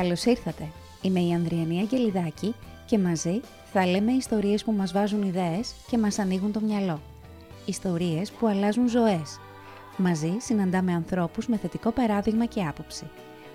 Καλώς 0.00 0.24
ήρθατε. 0.24 0.68
Είμαι 1.02 1.20
η 1.20 1.32
Ανδριανή 1.32 1.78
Αγγελιδάκη 1.78 2.54
και 2.86 2.98
μαζί 2.98 3.40
θα 3.72 3.86
λέμε 3.86 4.12
ιστορίες 4.12 4.64
που 4.64 4.72
μας 4.72 4.92
βάζουν 4.92 5.22
ιδέες 5.22 5.74
και 5.88 5.98
μας 5.98 6.18
ανοίγουν 6.18 6.52
το 6.52 6.60
μυαλό. 6.60 7.00
Ιστορίες 7.64 8.30
που 8.30 8.46
αλλάζουν 8.46 8.88
ζωές. 8.88 9.40
Μαζί 9.96 10.36
συναντάμε 10.38 10.92
ανθρώπους 10.92 11.46
με 11.46 11.56
θετικό 11.56 11.90
παράδειγμα 11.90 12.44
και 12.44 12.62
άποψη. 12.62 13.10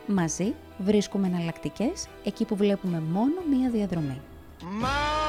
Μαζί 0.07 0.53
βρίσκουμε 0.77 1.27
εναλλακτικές 1.27 2.07
εκεί 2.23 2.45
που 2.45 2.55
βλέπουμε 2.55 3.01
μόνο 3.11 3.35
μία 3.49 3.69
διαδρομή. 3.69 4.21
Ματούλα. 4.61 5.27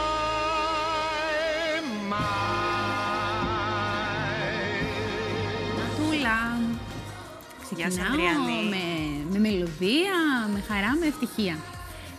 Γεια 7.77 7.91
σου, 7.91 7.97
Ξεκινάω 7.97 8.29
Ανδριανή. 8.29 8.69
με, 8.69 9.06
με 9.37 9.49
μελωδία, 9.49 10.17
με 10.53 10.61
χαρά, 10.69 10.97
με 11.01 11.07
ευτυχία. 11.07 11.57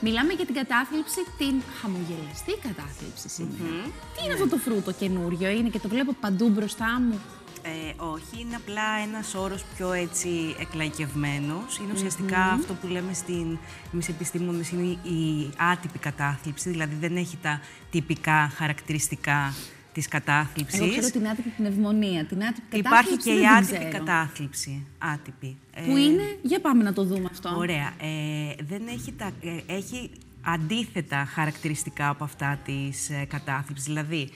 Μιλάμε 0.01 0.33
για 0.33 0.45
την 0.45 0.55
κατάθλιψη, 0.55 1.21
την 1.37 1.61
χαμογελαστή 1.81 2.53
κατάθλιψη 2.67 3.29
σήμερα. 3.29 3.83
Τι 4.13 4.23
είναι 4.23 4.33
αυτό 4.33 4.47
το 4.47 4.57
φρούτο 4.57 4.91
καινούριο, 4.91 5.49
είναι 5.49 5.69
και 5.69 5.79
το 5.79 5.89
βλέπω 5.89 6.13
παντού 6.19 6.49
μπροστά 6.49 7.01
μου; 7.01 7.19
Ε, 7.61 7.93
όχι, 7.97 8.41
είναι 8.41 8.55
απλά 8.55 8.89
ένας 9.07 9.35
όρος 9.35 9.63
πιο 9.75 9.91
έτσι 9.91 10.55
εκλαϊκευμένος. 10.59 11.77
Είναι 11.77 11.91
ουσιαστικά 11.93 12.39
αυτό 12.39 12.73
που 12.73 12.87
λέμε 12.87 13.13
στην, 13.13 13.57
εμείς 13.93 14.09
επιστήμονες 14.09 14.69
είναι 14.69 14.97
η 15.03 15.49
άτυπη 15.57 15.99
κατάθλιψη, 15.99 16.69
δηλαδή 16.69 16.95
δεν 16.95 17.17
έχει 17.17 17.37
τα 17.41 17.61
τυπικά 17.91 18.51
χαρακτηριστικά 18.55 19.53
της 19.97 20.07
κατάθλιψης. 20.07 20.79
Εγώ 20.79 20.89
ξέρω 20.89 21.09
την 21.09 21.27
άτυπη 21.27 21.49
πνευμονία, 21.49 22.25
την 22.25 22.43
άτυπη 22.43 22.77
Υπάρχει 22.77 22.83
κατάθλιψη 22.89 23.29
και 23.29 23.33
δεν 23.33 23.43
η 23.43 23.45
την 23.45 23.55
άτυπη 23.55 23.77
ξέρω. 23.89 23.97
κατάθλιψη. 24.05 24.85
Άτυπη. 24.97 25.57
Που 25.85 25.95
Ε, 25.97 26.01
είναι, 26.01 26.23
για 26.41 26.59
πάμε 26.61 26.83
να 26.83 26.93
το 26.93 27.03
δούμε 27.05 27.27
αυτό. 27.31 27.53
Ωραία. 27.57 27.93
Ε, 28.01 28.53
δεν 28.63 28.81
έχει, 28.87 29.11
τα, 29.11 29.31
ε, 29.41 29.73
έχει 29.75 30.09
αντίθετα 30.41 31.25
χαρακτηριστικά 31.25 32.09
από 32.09 32.23
αυτά 32.23 32.59
της 32.65 33.09
ε, 33.09 33.25
κατάθλιψης. 33.29 33.85
Δηλαδή, 33.85 34.29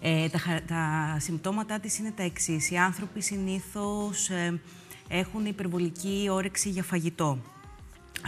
ε, 0.00 0.28
τα, 0.28 0.38
χαρα- 0.38 0.62
τα 0.62 1.16
συμπτώματά 1.20 1.78
της 1.80 1.98
είναι 1.98 2.10
τα 2.16 2.22
εξής. 2.22 2.70
Οι 2.70 2.76
άνθρωποι 2.76 3.20
συνήθως 3.22 4.28
ε, 4.30 4.60
έχουν 5.08 5.46
υπερβολική 5.46 6.28
όρεξη 6.30 6.68
για 6.68 6.82
φαγητό. 6.82 7.38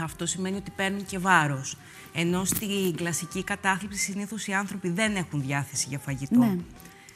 Αυτό 0.00 0.26
σημαίνει 0.26 0.56
ότι 0.56 0.70
παίρνουν 0.70 1.06
και 1.06 1.18
βάρος. 1.18 1.76
Ενώ 2.14 2.44
στην 2.44 2.96
κλασική 2.96 3.44
κατάθλιψη 3.44 3.98
συνήθως 3.98 4.46
οι 4.46 4.52
άνθρωποι 4.52 4.88
δεν 4.88 5.16
έχουν 5.16 5.42
διάθεση 5.42 5.86
για 5.88 5.98
φαγητό. 5.98 6.38
Ναι. 6.38 6.56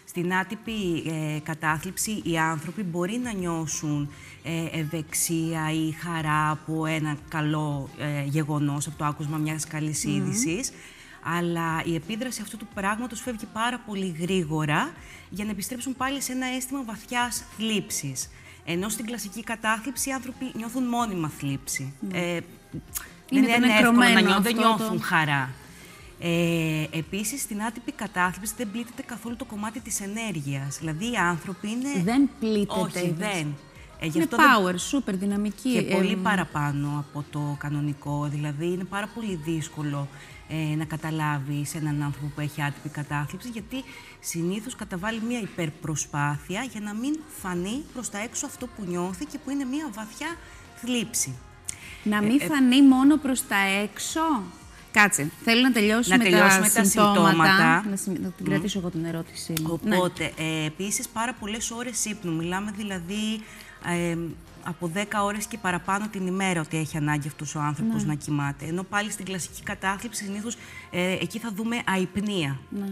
Στην 0.05 0.35
άτυπη 0.35 0.73
ε, 1.07 1.39
κατάθλιψη 1.43 2.23
οι 2.25 2.39
άνθρωποι 2.39 2.83
μπορεί 2.83 3.19
να 3.19 3.33
νιώσουν 3.33 4.11
ε, 4.43 4.79
ευεξία 4.79 5.73
ή 5.73 5.91
χαρά 5.91 6.51
από 6.51 6.87
ένα 6.87 7.17
καλό 7.29 7.89
ε, 7.99 8.25
γεγονός, 8.25 8.87
από 8.87 8.99
το 8.99 9.05
άκουσμα 9.05 9.37
μιας 9.37 9.67
καλής 9.67 10.05
είδησης, 10.05 10.73
αλλά 11.23 11.83
η 11.85 11.95
επίδραση 11.95 12.43
αυτού 12.43 12.57
του 12.57 12.67
πράγματος 12.75 13.21
φεύγει 13.21 13.47
πάρα 13.53 13.79
πολύ 13.87 14.17
γρήγορα 14.21 14.93
για 15.31 15.45
να 15.45 15.51
επιστρέψουν 15.51 15.97
πάλι 15.97 16.23
σε 16.23 16.33
ένα 16.33 16.47
αίσθημα 16.47 16.83
βαθιάς 16.85 17.45
θλίψης. 17.57 18.31
Ενώ 18.65 18.89
στην 18.89 19.07
κλασική 19.07 19.43
κατάθλιψη 19.43 20.09
οι 20.09 20.13
άνθρωποι 20.13 20.51
νιώθουν 20.55 20.85
μόνιμα 20.85 21.29
θλίψη. 21.29 21.93
Ε, 22.13 22.31
Είναι 22.31 22.45
δεν 22.71 22.81
το 23.29 23.37
είναι 23.37 23.47
εύκολο 23.51 23.59
να 23.59 23.69
νεκρωμένο 23.69 24.21
νιώθουν, 24.21 24.43
δεν 24.43 24.53
αυτό 24.59 24.63
το- 24.77 24.77
νιώθουν 24.77 25.03
χαρά. 25.03 25.51
Ε, 26.21 26.85
επίσης, 26.91 27.41
στην 27.41 27.63
άτυπη 27.63 27.93
κατάθλιψη 27.93 28.55
δεν 28.57 28.71
πλήττεται 28.71 29.03
καθόλου 29.03 29.37
το 29.37 29.45
κομμάτι 29.45 29.81
της 29.81 30.01
ενέργειας. 30.01 30.79
Δηλαδή, 30.79 31.05
οι 31.13 31.17
άνθρωποι 31.17 31.69
είναι... 31.71 32.03
Δεν 32.05 32.31
πλήττεται. 32.41 32.81
Όχι, 32.81 33.15
δεν. 33.19 33.55
Ε, 34.01 34.07
γι' 34.07 34.13
Είναι 34.15 34.25
αυτό 34.25 34.37
δεν- 34.37 34.47
power, 34.47 34.75
super 34.97 35.15
δυναμική. 35.15 35.73
και 35.73 35.79
ε, 35.79 35.95
πολύ 35.95 36.17
παραπάνω 36.17 37.05
από 37.09 37.25
το 37.31 37.57
κανονικό. 37.59 38.29
Δηλαδή, 38.31 38.67
είναι 38.67 38.85
πάρα 38.85 39.09
πολύ 39.15 39.41
δύσκολο 39.45 40.09
ε, 40.49 40.75
να 40.77 40.85
καταλάβεις 40.85 41.75
έναν 41.75 42.03
άνθρωπο 42.03 42.27
που 42.35 42.41
έχει 42.41 42.63
άτυπη 42.63 42.89
κατάθλιψη, 42.89 43.49
γιατί 43.49 43.85
συνήθως 44.21 44.75
καταβάλει 44.77 45.21
μια 45.29 45.41
υπερπροσπάθεια 45.41 46.63
για 46.63 46.81
να 46.81 46.95
μην 46.95 47.19
φανεί 47.43 47.83
προς 47.93 48.11
τα 48.11 48.19
έξω 48.19 48.47
αυτό 48.47 48.67
που 48.67 48.85
νιώθει 48.87 49.25
και 49.25 49.39
που 49.39 49.51
είναι 49.51 49.65
μια 49.65 49.89
βαθιά 49.95 50.37
θλίψη. 50.77 51.35
Να 52.03 52.23
μην 52.23 52.41
φανεί 52.41 52.83
μόνο 52.83 53.17
προς 53.17 53.47
τα 53.47 53.57
έξω. 53.83 54.21
Κάτσε, 54.93 55.31
θέλω 55.45 55.61
να 55.61 55.73
τελειώσουμε, 55.73 56.17
Να 56.17 56.23
τελειώσουμε 56.23 56.69
τα, 56.69 56.73
τα 56.75 56.85
συμπτώματα. 56.85 57.25
συμπτώματα. 57.27 57.85
Να, 57.91 57.97
συμ- 57.97 58.19
να 58.23 58.29
την 58.29 58.45
κρατήσω 58.45 58.79
εγώ 58.79 58.91
την 58.91 59.05
ερώτησή 59.05 59.53
μου. 59.63 59.81
Ναι. 59.85 59.97
Οπότε, 59.97 60.33
ε, 60.37 60.65
επίσης, 60.67 61.09
πάρα 61.09 61.33
πολλές 61.41 61.71
ώρες 61.71 62.05
ύπνου. 62.05 62.33
Μιλάμε 62.35 62.71
δηλαδή 62.77 63.41
ε, 64.11 64.17
από 64.65 64.91
10 64.95 65.03
ώρες 65.25 65.47
και 65.47 65.59
παραπάνω 65.59 66.07
την 66.09 66.27
ημέρα 66.27 66.61
ότι 66.61 66.77
έχει 66.77 66.97
ανάγκη 66.97 67.29
αυτός 67.29 67.55
ο 67.55 67.61
άνθρωπος 67.61 68.03
Ναι. 68.03 68.09
να 68.09 68.15
κοιμάται. 68.15 68.65
Ενώ 68.67 68.83
πάλι 68.83 69.11
στην 69.11 69.25
κλασική 69.25 69.63
κατάθλιψη 69.63 70.25
συνήθως 70.25 70.57
ε, 70.91 71.13
εκεί 71.13 71.39
θα 71.39 71.53
δούμε 71.57 71.77
αϊπνία. 71.87 72.59
Ναι. 72.71 72.87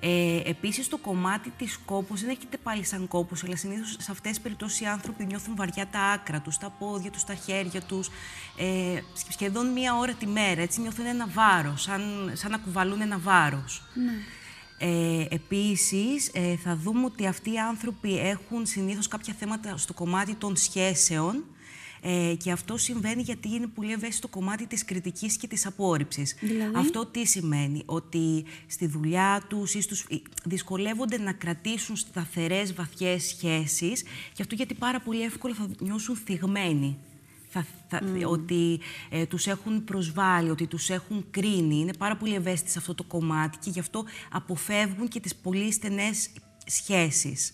Ε, 0.00 0.40
επίσης 0.44 0.88
το 0.88 0.96
κομμάτι 0.96 1.50
της 1.58 1.78
κόπος 1.84 2.20
δεν 2.20 2.30
έχετε 2.30 2.56
πάλι 2.56 2.84
σαν 2.84 3.08
κόπος, 3.08 3.44
αλλά 3.44 3.56
συνήθως 3.56 3.96
σε 4.00 4.10
αυτές 4.10 4.30
τις 4.30 4.40
περιπτώσεις 4.40 4.80
οι 4.80 4.84
άνθρωποι 4.86 5.24
νιώθουν 5.24 5.56
βαριά 5.56 5.86
τα 5.86 6.00
άκρα 6.00 6.40
τους, 6.40 6.58
τα 6.58 6.70
πόδια 6.78 7.10
τους, 7.10 7.24
τα 7.24 7.34
χέρια 7.34 7.80
τους, 7.82 8.10
ε, 8.58 9.00
σχεδόν 9.28 9.66
μία 9.66 9.96
ώρα 9.96 10.12
τη 10.12 10.26
μέρα, 10.26 10.60
έτσι 10.60 10.80
νιώθουν 10.80 11.06
ένα 11.06 11.26
βάρος, 11.26 11.82
σαν, 11.82 12.30
σαν 12.32 12.50
να 12.50 12.58
κουβαλούν 12.58 13.00
ένα 13.00 13.18
βάρος. 13.18 13.82
Ε, 14.78 15.24
επίσης, 15.30 16.30
ε, 16.32 16.56
θα 16.56 16.76
δούμε 16.76 17.04
ότι 17.04 17.26
αυτοί 17.26 17.52
οι 17.52 17.58
άνθρωποι 17.58 18.18
έχουν 18.18 18.66
συνήθως 18.66 19.08
κάποια 19.08 19.34
θέματα 19.38 19.76
στο 19.76 19.92
κομμάτι 19.92 20.34
των 20.34 20.56
σχέσεων 20.56 21.44
ε, 22.06 22.34
και 22.34 22.50
αυτό 22.50 22.76
συμβαίνει 22.76 23.22
γιατί 23.22 23.48
είναι 23.48 23.66
πολύ 23.66 23.92
ευαίσθητο 23.92 24.28
κομμάτι 24.28 24.66
της 24.66 24.84
κριτικής 24.84 25.36
και 25.36 25.46
της 25.46 25.66
απόρριψης. 25.66 26.36
Δηλαδή; 26.40 26.76
Αυτό 26.76 27.06
τι 27.06 27.26
σημαίνει, 27.26 27.82
ότι 27.86 28.44
στη 28.66 28.86
δουλειά 28.86 29.44
τους 29.48 29.74
ή 29.74 29.80
στους, 29.80 30.00
ε, 30.00 30.16
δυσκολεύονται 30.44 31.18
να 31.18 31.32
κρατήσουν 31.32 31.96
σταθερές 31.96 32.74
βαθιές 32.74 33.24
σχέσεις 33.24 34.02
και 34.32 34.42
αυτό 34.42 34.54
γιατί 34.54 34.74
πάρα 34.74 35.00
πολύ 35.00 35.22
εύκολα 35.22 35.54
θα 35.54 35.68
νιώσουν 35.78 36.16
θυγμένοι. 36.16 36.98
Θα, 37.48 37.66
θα, 37.88 38.00
Ότι 38.26 38.80
ε, 39.10 39.26
τους 39.26 39.46
έχουν 39.46 39.84
προσβάλει, 39.84 40.50
ότι 40.50 40.66
τους 40.66 40.90
έχουν 40.90 41.26
κρίνει. 41.30 41.76
Είναι 41.76 41.92
πάρα 41.98 42.16
πολύ 42.16 42.34
ευαίσθητοι 42.34 42.70
σε 42.70 42.78
αυτό 42.78 42.94
το 42.94 43.02
κομμάτι 43.02 43.58
και 43.58 43.70
γι' 43.70 43.80
αυτό 43.80 44.04
αποφεύγουν 44.30 45.08
και 45.08 45.20
τις 45.20 45.34
πολύ 45.34 45.72
στενές 45.72 46.30
σχέσεις. 46.66 47.52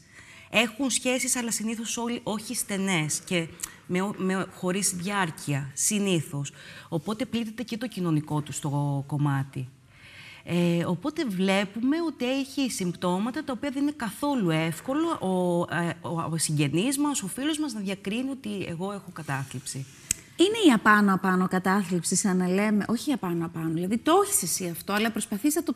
Έχουν 0.51 0.91
σχέσεις, 0.91 1.37
αλλά 1.37 1.51
συνήθως 1.51 1.97
όλοι 1.97 2.21
όχι 2.23 2.55
στενές 2.55 3.21
και 3.25 3.47
με, 3.87 4.01
ο- 4.03 4.15
με, 4.17 4.47
χωρίς 4.55 4.91
διάρκεια, 4.95 5.71
συνήθως. 5.75 6.53
Οπότε 6.89 7.25
πλήττεται 7.25 7.63
και 7.63 7.77
το 7.77 7.89
κοινωνικό 7.89 8.41
του 8.41 8.53
το 8.61 9.05
κομμάτι. 9.07 9.69
Ε, 10.45 10.85
οπότε 10.85 11.25
βλέπουμε 11.25 11.97
ότι 12.07 12.31
έχει 12.31 12.71
συμπτώματα 12.71 13.45
τα 13.45 13.53
οποία 13.57 13.71
δεν 13.71 13.83
είναι 13.83 13.93
καθόλου 13.97 14.51
εύκολο 14.51 15.09
ο, 15.11 15.65
ε, 15.77 15.93
ο, 16.01 16.21
ο 16.31 16.37
συγγενής 16.37 16.99
μας, 16.99 17.23
ο 17.23 17.27
φίλος 17.27 17.59
μας 17.59 17.73
να 17.73 17.81
διακρίνει 17.81 18.31
ότι 18.31 18.65
εγώ 18.69 18.93
έχω 18.93 19.11
κατάθλιψη. 19.13 19.87
Είναι 20.37 20.59
η 20.69 20.73
απάνω-απάνω 20.75 21.49
κατάθλιψη, 21.49 22.17
σαν 22.17 22.37
να 22.37 22.49
λέμε. 22.49 22.85
Όχι 22.89 23.11
η 23.11 23.13
απάνω-απάνω. 23.13 23.73
Δηλαδή 23.73 23.99
το 23.99 24.13
έχεις 24.25 24.43
εσύ 24.43 24.69
αυτό, 24.69 24.93
αλλά 24.93 25.11
προσπαθείς 25.11 25.55
να 25.55 25.63
το. 25.63 25.75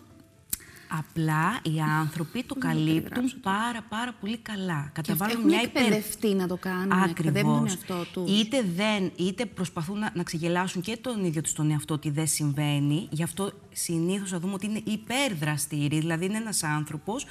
Απλά 0.98 1.60
οι 1.62 1.80
άνθρωποι 1.80 2.42
το 2.42 2.54
καλύπτουν 2.54 3.32
πάρα 3.42 3.84
πάρα 3.88 4.12
πολύ 4.20 4.36
καλά. 4.36 4.90
Καταβάλουν 4.92 5.36
έχουν 5.36 5.48
μια 5.48 5.62
υπερ... 5.62 5.82
εκπαιδευτεί 5.82 6.34
να 6.34 6.46
το 6.46 6.56
κάνουν, 6.56 6.88
να 6.88 7.04
εκπαιδεύουν 7.04 7.54
τον 7.54 7.64
Ακριβώς. 7.64 7.88
εαυτό 7.88 8.06
τους. 8.12 8.40
Είτε 8.40 8.64
δεν, 8.76 9.12
είτε 9.16 9.46
προσπαθούν 9.46 9.98
να, 9.98 10.12
να 10.14 10.22
ξεγελάσουν 10.22 10.82
και 10.82 10.96
τον 10.96 11.24
ίδιο 11.24 11.40
τους 11.42 11.52
τον 11.52 11.70
εαυτό 11.70 11.94
ότι 11.94 12.10
δεν 12.10 12.26
συμβαίνει. 12.26 13.08
Γι' 13.10 13.22
αυτό 13.22 13.52
συνήθως 13.72 14.30
θα 14.30 14.38
δούμε 14.38 14.52
ότι 14.52 14.66
είναι 14.66 14.80
υπερδραστήριοι. 14.84 15.98
Δηλαδή 15.98 16.24
είναι 16.24 16.36
ένας 16.36 16.62
άνθρωπος 16.62 17.26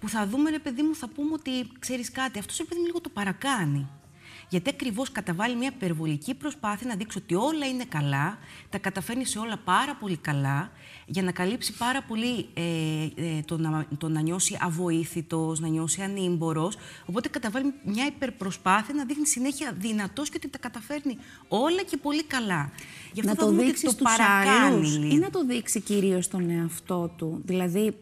που 0.00 0.08
θα 0.08 0.26
δούμε, 0.26 0.50
ρε 0.50 0.58
παιδί 0.58 0.82
μου, 0.82 0.94
θα 0.94 1.08
πούμε 1.08 1.32
ότι 1.32 1.50
ξέρεις 1.78 2.10
κάτι, 2.10 2.38
αυτός 2.38 2.56
ρε 2.56 2.64
παιδί 2.64 2.80
μου 2.80 2.86
λίγο 2.86 3.00
το 3.00 3.08
παρακάνει. 3.08 3.86
Γιατί 4.48 4.70
ακριβώς 4.70 5.12
καταβάλει 5.12 5.56
μια 5.56 5.70
υπερβολική 5.74 6.34
προσπάθεια 6.34 6.86
να 6.86 6.94
δείξει 6.94 7.18
ότι 7.18 7.34
όλα 7.34 7.66
είναι 7.66 7.84
καλά, 7.84 8.38
τα 8.70 8.78
καταφέρνει 8.78 9.24
σε 9.26 9.38
όλα 9.38 9.56
πάρα 9.64 9.94
πολύ 10.00 10.16
καλά, 10.16 10.70
για 11.06 11.22
να 11.22 11.32
καλύψει 11.32 11.72
πάρα 11.76 12.02
πολύ 12.02 12.48
ε, 12.54 12.62
ε, 13.16 13.40
το, 13.44 13.58
να, 13.58 13.86
το 13.98 14.08
να 14.08 14.20
νιώσει 14.20 14.58
αβοήθητος, 14.60 15.60
να 15.60 15.68
νιώσει 15.68 16.02
ανήμπορος. 16.02 16.76
Οπότε 17.06 17.28
καταβάλει 17.28 17.74
μια 17.84 18.06
υπερπροσπάθεια 18.06 18.94
να 18.94 19.04
δείχνει 19.04 19.26
συνέχεια 19.26 19.72
δυνατός 19.78 20.28
και 20.28 20.36
ότι 20.36 20.48
τα 20.48 20.58
καταφέρνει 20.58 21.16
όλα 21.48 21.82
και 21.82 21.96
πολύ 21.96 22.24
καλά. 22.24 22.70
Γι' 23.12 23.20
αυτό 23.20 23.32
να 23.32 23.34
θα 23.34 23.44
το 23.44 23.46
δούμε 23.46 23.58
ότι 23.58 23.66
δείξει 23.66 23.84
το 23.84 23.90
στους 23.90 24.02
παρακάνει 24.02 24.74
άλλους 24.74 24.98
λίγο. 24.98 25.14
ή 25.14 25.18
να 25.18 25.30
το 25.30 25.44
δείξει 25.44 25.80
κυρίως 25.80 26.24
στον 26.24 26.50
εαυτό 26.50 27.14
του; 27.16 27.40
Δηλαδή, 27.44 27.96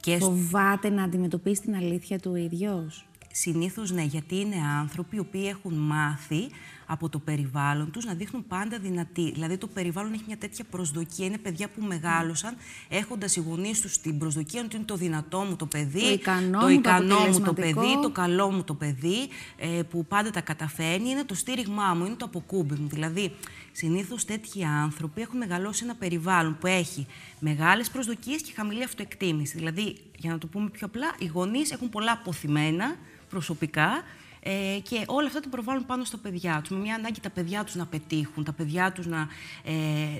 Και 0.00 0.16
στο- 0.16 0.26
φοβάται 0.26 0.88
να 0.90 1.02
αντιμετωπίσει 1.02 1.60
την 1.60 1.74
αλήθεια 1.74 2.18
του 2.18 2.30
ο 2.32 2.36
ίδιος; 2.36 3.07
Συνήθως 3.32 3.90
ναι, 3.90 4.02
γιατί 4.02 4.36
είναι 4.40 4.56
άνθρωποι 4.80 5.16
οι 5.16 5.18
οποίοι 5.18 5.44
έχουν 5.48 5.74
μάθει 5.74 6.48
από 6.90 7.08
το 7.08 7.18
περιβάλλον 7.18 7.90
τους, 7.90 8.04
να 8.04 8.14
δείχνουν 8.14 8.46
πάντα 8.46 8.78
δυνατοί. 8.78 9.30
Δηλαδή 9.32 9.56
το 9.56 9.66
περιβάλλον 9.66 10.12
έχει 10.12 10.22
μια 10.26 10.36
τέτοια 10.36 10.64
προσδοκία. 10.70 11.26
Είναι 11.26 11.38
παιδιά 11.38 11.68
που 11.68 11.82
μεγάλωσαν 11.82 12.56
έχοντας 12.88 13.36
οι 13.36 13.40
γονείς 13.40 13.80
τους 13.80 13.98
την 13.98 14.18
προσδοκία 14.18 14.62
ότι 14.64 14.76
είναι 14.76 14.84
το 14.84 14.96
δυνατό 14.96 15.38
μου 15.38 15.56
το 15.56 15.66
παιδί, 15.66 16.00
Το 16.00 16.08
ικανό 16.10 16.58
το, 16.60 16.66
μου, 16.66 16.72
το 16.72 16.78
ικανό 16.78 17.14
μου 17.14 17.40
το 17.40 17.50
αποτελεσματικό. 17.50 17.80
παιδί, 17.80 18.02
το 18.02 18.10
καλό 18.10 18.50
μου 18.50 18.64
το 18.64 18.74
παιδί, 18.74 19.28
ε, 19.56 19.82
που 19.82 20.06
πάντα 20.06 20.30
τα 20.30 20.40
καταφέρνει, 20.40 21.10
είναι 21.10 21.24
το 21.24 21.34
στήριγμά 21.34 21.94
μου, 21.94 22.04
είναι 22.04 22.14
το 22.14 22.24
αποκούμπι 22.24 22.74
μου. 22.74 22.88
Δηλαδή, 22.88 23.34
συνήθως 23.72 24.24
τέτοιοι 24.24 24.64
άνθρωποι 24.64 25.20
έχουν 25.20 25.36
μεγαλώσει 25.36 25.84
ένα 25.84 25.94
περιβάλλον 25.94 26.58
που 26.60 26.66
έχει 26.66 27.06
μεγάλες 27.38 27.90
προσδοκίες 27.90 28.42
και 28.42 28.52
χαμηλή 28.56 28.84
αυτοεκτίμηση. 28.84 29.56
Δηλαδή, 29.56 29.96
για 30.16 30.30
να 30.30 30.38
το 30.38 30.46
πούμε 30.46 30.68
πιο 30.70 30.86
απλά, 30.86 31.14
οι 31.18 31.26
γονείς 31.26 31.70
έχουν 31.70 31.88
πολλά 31.88 32.12
αποθυμένα 32.12 32.96
προσωπικά 33.28 34.02
ε, 34.40 34.78
και 34.82 35.04
όλα 35.06 35.26
αυτά 35.26 35.40
τα 35.40 35.48
προβάλλουν 35.48 35.86
πάνω 35.86 36.04
στα 36.04 36.18
παιδιά 36.18 36.60
τους. 36.60 36.70
Με 36.70 36.78
μια 36.78 36.94
ανάγκη 36.94 37.20
τα 37.20 37.30
παιδιά 37.30 37.64
τους 37.64 37.74
να 37.74 37.86
πετύχουν, 37.86 38.44
τα 38.44 38.52
παιδιά 38.52 38.92
τους 38.92 39.06
να, 39.06 39.28
ε, 39.64 39.72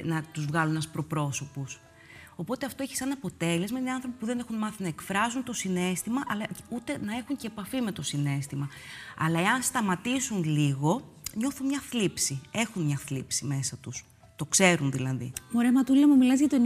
να 0.04 0.22
τους 0.32 0.44
βγάλουν 0.46 0.76
ασπροπρόσωπου. 0.76 1.66
Οπότε 2.36 2.66
αυτό 2.66 2.82
έχει 2.82 2.96
σαν 2.96 3.12
αποτέλεσμα 3.12 3.78
είναι 3.78 3.90
άνθρωποι 3.90 4.16
που 4.18 4.26
δεν 4.26 4.38
έχουν 4.38 4.56
μάθει 4.56 4.82
να 4.82 4.88
εκφράζουν 4.88 5.42
το 5.42 5.52
συνέστημα, 5.52 6.22
αλλά 6.28 6.46
ούτε 6.68 6.98
να 7.04 7.16
έχουν 7.16 7.36
και 7.36 7.46
επαφή 7.46 7.80
με 7.80 7.92
το 7.92 8.02
συνέστημα. 8.02 8.68
Αλλά 9.18 9.40
εάν 9.40 9.62
σταματήσουν 9.62 10.44
λίγο, 10.44 11.12
νιώθουν 11.34 11.66
μια 11.66 11.80
θλίψη. 11.80 12.40
Έχουν 12.50 12.82
μια 12.82 12.96
θλίψη 12.96 13.44
μέσα 13.44 13.76
τους. 13.76 14.04
Το 14.36 14.44
ξέρουν 14.44 14.90
δηλαδή. 14.90 15.32
Μωρέ 15.50 15.72
Ματούλα 15.72 16.08
μου, 16.08 16.16
μιλάς 16.16 16.38
για 16.38 16.48
το 16.48 16.56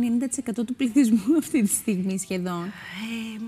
90% 0.60 0.64
του 0.66 0.74
πληθυσμού 0.74 1.36
αυτή 1.38 1.62
τη 1.62 1.68
στιγμή 1.68 2.18
σχεδόν. 2.18 2.64
Ε, 2.64 3.40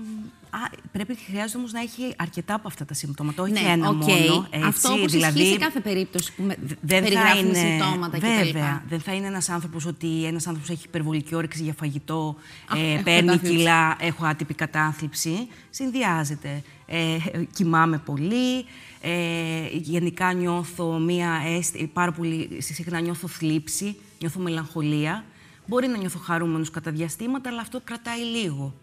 α, 0.55 0.69
πρέπει 0.91 1.17
χρειάζεται 1.27 1.57
όμως 1.57 1.71
να 1.71 1.79
έχει 1.79 2.13
αρκετά 2.17 2.53
από 2.53 2.67
αυτά 2.67 2.85
τα 2.85 2.93
συμπτώματα, 2.93 3.43
όχι 3.43 3.51
ναι, 3.51 3.59
ένα 3.59 3.89
οκ. 3.89 3.95
μόνο. 3.95 4.47
Έτσι, 4.49 4.67
Αυτό 4.67 4.93
όπως 4.93 5.11
δηλαδή, 5.11 5.39
ισχύει 5.39 5.51
σε 5.53 5.57
κάθε 5.59 5.79
περίπτωση 5.79 6.33
που 6.35 6.43
με, 6.43 6.55
δεν 6.81 7.03
θα 7.03 7.09
περιγράφουν 7.09 7.45
είναι, 7.47 7.57
συμπτώματα 7.57 8.17
βέβαια, 8.19 8.43
κτλ. 8.51 8.89
δεν 8.89 8.99
θα 8.99 9.13
είναι 9.13 9.27
ένας 9.27 9.49
άνθρωπος 9.49 9.85
ότι 9.85 10.25
ένας 10.25 10.47
άνθρωπος 10.47 10.69
έχει 10.69 10.85
υπερβολική 10.85 11.35
όρεξη 11.35 11.63
για 11.63 11.73
φαγητό, 11.77 12.35
Α, 12.67 12.77
ε, 12.79 12.93
έχω 12.93 13.03
παίρνει 13.03 13.27
κατάθλιψη. 13.27 13.57
κιλά, 13.57 13.95
έχω 13.99 14.25
άτυπη 14.25 14.53
κατάθλιψη. 14.53 15.47
Συνδυάζεται. 15.69 16.61
Ε, 16.85 17.17
κοιμάμαι 17.53 17.97
πολύ, 17.97 18.65
ε, 19.01 19.67
γενικά 19.71 20.33
νιώθω 20.33 20.99
μία 20.99 21.41
αίσθη, 21.45 21.87
πάρα 21.87 22.11
πολύ 22.11 22.57
συχνά 22.59 22.99
νιώθω 22.99 23.27
θλίψη, 23.27 23.95
νιώθω 24.19 24.39
μελαγχολία. 24.39 25.25
Μπορεί 25.67 25.87
να 25.87 25.97
νιώθω 25.97 26.19
χαρούμενος 26.19 26.69
κατά 26.71 26.91
διαστήματα, 26.91 27.49
αλλά 27.49 27.61
αυτό 27.61 27.81
κρατάει 27.83 28.19
λίγο. 28.19 28.73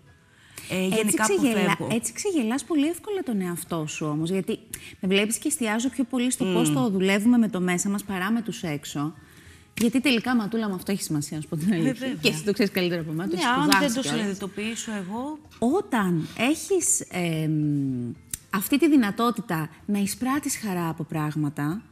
Ε, 0.71 0.77
Έτσι, 0.85 0.97
γενικά 0.97 1.23
ξεγελά, 1.23 1.61
αποφεύγω. 1.73 1.89
έτσι 1.95 2.13
ξεγελάς 2.13 2.65
πολύ 2.65 2.87
εύκολα 2.87 3.23
τον 3.23 3.41
εαυτό 3.41 3.87
σου 3.87 4.07
όμως, 4.07 4.31
γιατί 4.31 4.59
με 5.01 5.09
βλέπεις 5.09 5.37
και 5.39 5.49
εστιάζω 5.49 5.89
πιο 5.89 6.05
πολύ 6.05 6.31
στο 6.31 6.45
πώς 6.45 6.73
το 6.73 6.89
δουλεύουμε 6.91 7.39
με 7.39 7.49
το 7.49 7.61
μέσα 7.61 7.89
μας 7.89 8.03
παρά 8.05 8.31
με 8.31 8.43
τους 8.43 8.63
έξω. 8.63 9.15
Γιατί 9.81 10.01
τελικά, 10.01 10.37
Ματούλα, 10.37 10.69
μου 10.69 10.75
αυτό 10.75 10.93
έχει 10.93 11.03
σημασία, 11.03 11.37
να 11.37 11.43
σου 11.43 11.49
πω 11.49 11.57
την 11.57 11.73
αλήθεια. 11.73 11.93
βέβαια. 11.93 12.15
Και 12.21 12.29
εσύ 12.29 12.45
το 12.45 12.53
ξέρεις 12.53 12.73
καλύτερα 12.73 13.01
από 13.01 13.13
μένα, 13.13 13.29
το 13.31 13.37
Ναι, 13.37 13.43
έχεις 13.43 13.51
αν 13.57 13.63
σπουδάσει 13.63 13.87
δεν 13.87 13.95
το 13.95 14.01
κιόλας. 14.01 14.21
συνειδητοποιήσω 14.21 14.91
εγώ, 14.93 15.39
Όταν 15.59 16.29
έχεις 16.39 17.01
εμ, 17.11 18.13
αυτή 18.51 18.79
τη 18.79 18.89
δυνατότητα 18.89 19.71
να 19.87 19.99
εισπράττεις 19.99 20.57
χαρά 20.57 20.89
από 20.89 21.03
πράγματα 21.05 21.83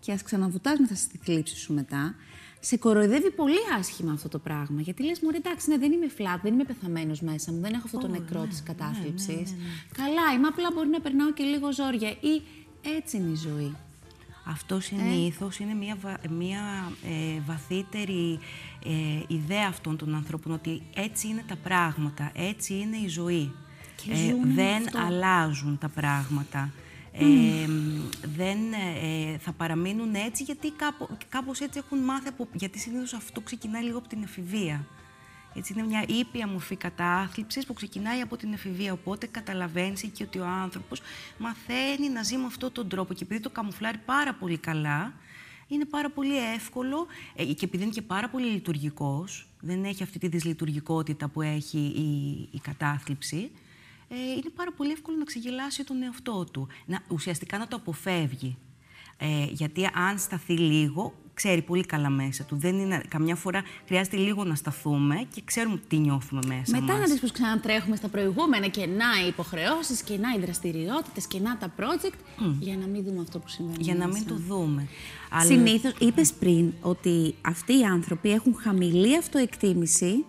και 0.00 0.12
ας 0.12 0.22
ξαναβουτάς 0.22 0.78
μέσα 0.78 0.94
στη 0.94 1.18
θλίψη 1.24 1.56
σου 1.56 1.72
μετά, 1.74 2.14
σε 2.60 2.76
κοροϊδεύει 2.76 3.30
πολύ 3.30 3.58
άσχημα 3.78 4.12
αυτό 4.12 4.28
το 4.28 4.38
πράγμα. 4.38 4.80
Γιατί 4.80 5.02
λες, 5.04 5.20
μωρέ, 5.20 5.36
εντάξει, 5.36 5.70
ναι, 5.70 5.78
δεν 5.78 5.92
είμαι 5.92 6.06
flat, 6.18 6.38
δεν 6.42 6.52
είμαι 6.52 6.64
πεθαμένος 6.64 7.20
μέσα 7.20 7.52
μου, 7.52 7.60
δεν 7.60 7.72
έχω 7.72 7.82
αυτό 7.84 7.98
το 7.98 8.08
νεκρό 8.08 8.46
της 8.46 8.62
κατάθλιψης. 8.62 9.54
Καλά, 9.96 10.32
είμαι 10.36 10.46
απλά 10.46 10.68
μπορεί 10.74 10.88
να 10.88 11.00
περνάω 11.00 11.32
και 11.32 11.42
λίγο 11.42 11.72
ζόρια 11.72 12.10
ή 12.10 12.42
έτσι 12.96 13.16
είναι 13.16 13.30
η 13.30 13.34
ζωή. 13.36 13.76
Αυτό 14.44 14.80
συνήθως 14.80 15.58
είναι 15.58 15.74
μια, 15.74 15.96
βα- 16.00 16.20
μια 16.30 16.60
ε, 17.04 17.40
βαθύτερη 17.46 18.38
ε, 18.84 18.90
ιδέα 19.34 19.66
αυτών 19.68 19.96
των 19.96 20.14
ανθρώπων 20.14 20.52
ότι 20.52 20.82
έτσι 20.94 21.28
είναι 21.28 21.44
τα 21.48 21.56
πράγματα, 21.56 22.32
έτσι 22.34 22.74
είναι 22.74 22.96
η 22.96 23.08
ζωή. 23.08 23.52
Και 24.04 24.12
Ε, 24.12 24.16
ζουνε 24.16 24.54
δεν 24.54 24.76
αυτό. 24.86 24.98
αλλάζουν 24.98 25.78
τα 25.78 25.88
πράγματα. 25.88 26.70
Ε, 27.12 27.66
δεν 28.36 28.58
ε, 28.72 29.38
θα 29.38 29.52
παραμείνουν 29.52 30.14
έτσι 30.14 30.42
γιατί 30.42 30.70
κάπω, 30.70 31.08
κάπως 31.28 31.60
έτσι 31.60 31.78
έχουν 31.78 31.98
μάθει 31.98 32.28
από, 32.28 32.48
γιατί 32.52 32.78
συνήθως 32.78 33.12
αυτό 33.12 33.40
ξεκινάει 33.40 33.82
λίγο 33.82 33.98
από 33.98 34.08
την 34.08 34.22
εφηβεία. 34.22 34.86
Έτσι 35.54 35.72
είναι 35.72 35.86
μια 35.86 36.04
ήπια 36.08 36.48
μορφή 36.48 36.76
κατάθλιψης 36.76 37.66
που 37.66 37.72
ξεκινάει 37.72 38.20
από 38.20 38.36
την 38.36 38.52
εφηβεία. 38.52 38.92
Οπότε 38.92 39.26
καταλαβαίνεις 39.26 40.10
και 40.12 40.22
ότι 40.22 40.38
ο 40.38 40.46
άνθρωπος 40.46 41.00
μαθαίνει 41.38 42.08
να 42.08 42.22
ζει 42.22 42.36
με 42.36 42.46
αυτόν 42.46 42.72
τον 42.72 42.88
τρόπο. 42.88 43.14
Και 43.14 43.24
επειδή 43.24 43.40
το 43.40 43.50
καμουφλάρει 43.50 43.98
πάρα 43.98 44.34
πολύ 44.34 44.58
καλά, 44.58 45.12
είναι 45.68 45.84
πάρα 45.84 46.10
πολύ 46.10 46.52
εύκολο 46.54 47.06
ε, 47.34 47.44
και 47.44 47.64
επειδή 47.64 47.82
είναι 47.82 47.92
και 47.92 48.02
πάρα 48.02 48.28
πολύ 48.28 48.46
λειτουργικός, 48.46 49.48
δεν 49.60 49.84
έχει 49.84 50.02
αυτή 50.02 50.18
τη 50.18 50.28
δυσλειτουργικότητα 50.28 51.28
που 51.28 51.42
έχει 51.42 51.78
η, 51.78 52.48
η 52.50 52.60
κατάθλιψη, 52.62 53.50
ε, 54.12 54.30
είναι 54.32 54.50
πάρα 54.54 54.72
πολύ 54.76 54.90
εύκολο 54.90 55.16
να 55.16 55.24
ξεγελάσει 55.24 55.84
τον 55.84 56.02
εαυτό 56.02 56.44
του. 56.52 56.68
Να, 56.86 57.00
ουσιαστικά 57.08 57.58
να 57.58 57.66
το 57.68 57.76
αποφεύγει. 57.76 58.56
Ε, 59.22 59.44
γιατί 59.50 59.84
αν 59.94 60.18
σταθεί 60.18 60.52
λίγο, 60.58 61.12
ξέρει 61.34 61.62
πολύ 61.62 61.84
καλά 61.86 62.10
μέσα 62.10 62.44
του. 62.44 62.56
Δεν 62.58 62.78
είναι, 62.78 63.02
καμιά 63.08 63.34
φορά 63.36 63.62
χρειάζεται 63.86 64.16
λίγο 64.16 64.44
να 64.44 64.54
σταθούμε 64.54 65.26
και 65.34 65.42
ξέρουμε 65.44 65.80
τι 65.88 65.96
νιώθουμε 65.98 66.40
μέσα 66.46 66.80
Μετά 66.80 66.92
μας. 66.92 66.98
να 67.00 67.06
δεις 67.06 67.20
πως 67.20 67.32
ξανατρέχουμε 67.32 67.96
στα 67.96 68.08
προηγούμενα 68.08 68.66
και 68.68 68.86
να 68.86 69.04
οι 69.24 69.28
υποχρεώσεις 69.28 70.02
και 70.02 70.16
να 70.18 70.28
οι 70.36 70.40
δραστηριότητες 70.40 71.26
και 71.26 71.38
να 71.40 71.56
τα 71.58 71.74
project 71.78 72.14
για 72.60 72.76
να 72.76 72.86
μην 72.86 73.04
δούμε 73.04 73.20
αυτό 73.20 73.38
που 73.38 73.48
συμβαίνει 73.48 73.78
Για 73.82 73.94
να 73.94 74.06
μέσα. 74.06 74.18
μην 74.18 74.28
το 74.28 74.34
δούμε. 74.54 74.86
Αλλά- 75.30 75.44
Συνήθως, 75.44 75.92
είπες 75.98 76.32
πριν 76.32 76.72
ότι 76.80 77.34
αυτοί 77.40 77.78
οι 77.78 77.84
άνθρωποι 77.84 78.30
έχουν 78.30 78.54
χαμηλή 78.54 79.16
αυτοεκτίμηση 79.16 80.24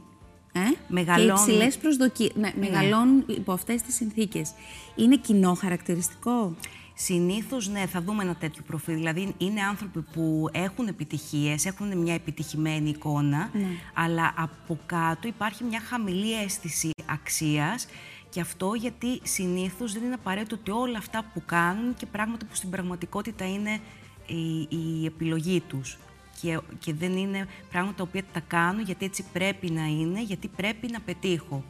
ε, 0.51 0.59
Μεγαλώνουν. 0.87 1.35
και 1.35 1.51
υψηλές 1.51 1.77
προσδοκίες. 1.77 2.31
Ναι, 2.35 2.53
μεγαλώνουν 2.59 3.23
υπό 3.27 3.51
αυτές 3.51 3.81
τις 3.81 3.95
συνθήκες. 3.95 4.51
Είναι 4.95 5.15
κοινό 5.17 5.53
χαρακτηριστικό; 5.53 6.55
Συνήθως, 6.93 7.67
ναι, 7.69 7.85
θα 7.85 8.01
δούμε 8.01 8.23
ένα 8.23 8.35
τέτοιο 8.35 8.63
προφίλ. 8.67 8.95
Δηλαδή, 8.95 9.33
είναι 9.37 9.61
άνθρωποι 9.61 10.01
που 10.01 10.49
έχουν 10.51 10.87
επιτυχίες, 10.87 11.65
έχουν 11.65 11.97
μια 11.97 12.13
επιτυχημένη 12.13 12.89
εικόνα, 12.89 13.49
Ναι. 13.53 13.65
αλλά 13.93 14.33
από 14.37 14.79
κάτω 14.85 15.27
υπάρχει 15.27 15.63
μια 15.63 15.79
χαμηλή 15.79 16.41
αίσθηση 16.43 16.89
αξίας 17.05 17.87
και 18.29 18.39
αυτό 18.41 18.73
γιατί 18.73 19.19
συνήθως 19.23 19.93
δεν 19.93 20.03
είναι 20.03 20.13
απαραίτητο 20.13 20.55
ότι 20.55 20.71
όλα 20.71 20.97
αυτά 20.97 21.25
που 21.33 21.41
κάνουν 21.45 21.95
και 21.95 22.05
πράγματα 22.05 22.45
που 22.45 22.55
στην 22.55 22.69
πραγματικότητα 22.69 23.45
είναι 23.47 23.79
η, 24.27 24.59
η 24.77 25.05
επιλογή 25.05 25.59
τους. 25.67 25.97
Και, 26.41 26.59
και 26.79 26.93
δεν 26.93 27.17
είναι 27.17 27.47
πράγματα 27.71 27.95
τα 27.95 28.03
οποία 28.03 28.23
τα 28.33 28.39
κάνουν 28.39 28.83
γιατί 28.83 29.05
έτσι 29.05 29.25
πρέπει 29.33 29.69
να 29.71 29.85
είναι, 29.85 30.21
γιατί 30.23 30.47
πρέπει 30.47 30.87
να 30.91 30.99
πετύχω. 30.99 31.63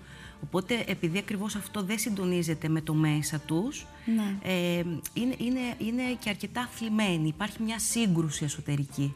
Οπότε, 0.44 0.84
επειδή 0.88 1.18
ακριβώς 1.18 1.56
αυτό 1.56 1.84
δεν 1.84 1.98
συντονίζεται 2.00 2.68
με 2.70 2.82
το 2.82 2.94
μέσα 2.94 3.40
τους, 3.40 3.86
Ναι. 4.06 4.36
ε, 4.52 4.84
είναι, 5.14 5.36
είναι, 5.38 5.60
είναι 5.78 6.02
και 6.20 6.30
αρκετά 6.30 6.70
θλιμμένοι. 6.72 7.28
Υπάρχει 7.28 7.64
μια 7.64 7.80
σύγκρουση 7.80 8.44
εσωτερική. 8.44 9.14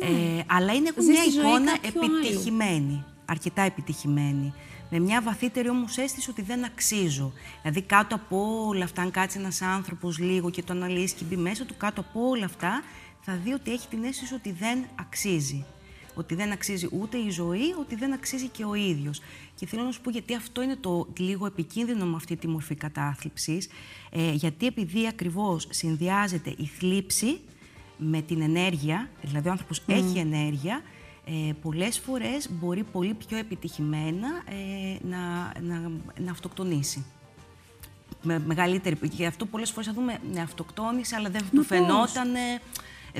Ε, 0.00 0.42
αλλά 0.46 0.72
είναι, 0.72 0.88
έχουν 0.88 1.02
Ζει 1.02 1.10
μια 1.10 1.20
στη 1.20 1.30
ζωή 1.30 1.42
εικόνα 1.44 1.78
κάποιου 1.78 2.00
άλλου. 2.04 2.16
επιτυχημένη. 2.16 3.04
Αρκετά 3.24 3.62
επιτυχημένη. 3.62 4.52
Με 4.96 5.00
μια 5.00 5.22
βαθύτερη 5.22 5.68
όμως 5.68 5.98
αίσθηση 5.98 6.30
ότι 6.30 6.42
δεν 6.42 6.64
αξίζω. 6.64 7.32
Δηλαδή, 7.62 7.82
κάτω 7.82 8.14
από 8.14 8.66
όλα 8.66 8.84
αυτά, 8.84 9.02
αν 9.02 9.10
κάτσει 9.10 9.38
ένας 9.38 9.62
άνθρωπος 9.62 10.18
λίγο 10.18 10.50
και 10.50 10.62
το 10.62 10.72
αναλύσει 10.72 11.14
και 11.14 11.24
μπει 11.24 11.36
μέσα 11.36 11.64
του, 11.64 11.76
κάτω 11.76 12.00
από 12.00 12.28
όλα 12.28 12.44
αυτά, 12.44 12.82
θα 13.20 13.36
δει 13.44 13.52
ότι 13.52 13.72
έχει 13.72 13.88
την 13.88 14.04
αίσθηση 14.04 14.34
ότι 14.34 14.52
δεν 14.52 14.84
αξίζει. 14.94 15.64
Ότι 16.14 16.34
δεν 16.34 16.52
αξίζει 16.52 16.88
ούτε 16.92 17.18
η 17.18 17.30
ζωή, 17.30 17.72
ότι 17.80 17.94
δεν 17.94 18.12
αξίζει 18.12 18.48
και 18.48 18.64
ο 18.64 18.74
ίδιος. 18.74 19.20
Και 19.54 19.66
θέλω 19.66 19.82
να 19.82 19.90
σου 19.90 20.00
πω 20.00 20.10
γιατί 20.10 20.34
αυτό 20.34 20.62
είναι 20.62 20.76
το 20.76 21.08
λίγο 21.16 21.46
επικίνδυνο 21.46 22.04
με 22.04 22.16
αυτή 22.16 22.36
τη 22.36 22.48
μορφή 22.48 22.74
κατάθλιψης. 22.74 23.68
Ε, 24.10 24.32
γιατί 24.32 24.66
επειδή 24.66 25.06
ακριβώς 25.06 25.66
συνδυάζεται 25.70 26.54
η 26.58 26.66
θλίψη 26.78 27.40
με 27.96 28.22
την 28.22 28.40
ενέργεια, 28.40 29.08
δηλαδή 29.22 29.48
ο 29.48 29.50
άνθρωπος 29.50 29.82
έχει 29.86 30.18
ενέργεια, 30.18 30.82
ε, 31.26 31.52
πολλές 31.62 31.98
φορές 31.98 32.50
μπορεί 32.50 32.82
πολύ 32.82 33.14
πιο 33.14 33.38
επιτυχημένα 33.38 34.28
ε, 34.48 35.06
να, 35.08 35.52
να, 35.60 35.90
να 36.18 36.30
αυτοκτονήσει. 36.30 37.04
Με 38.22 38.38
μεγαλύτερη. 38.38 38.98
Γι' 39.02 39.26
αυτό 39.26 39.46
πολλές 39.46 39.70
φορές 39.70 39.86
θα 39.86 39.92
δούμε 39.92 40.18
ναι, 40.32 40.40
αυτοκτόνηση, 40.40 41.14
αλλά 41.14 41.30
δεν 41.30 41.42
του 41.42 41.56
πώς; 41.56 41.66
φαινόταν. 41.66 42.30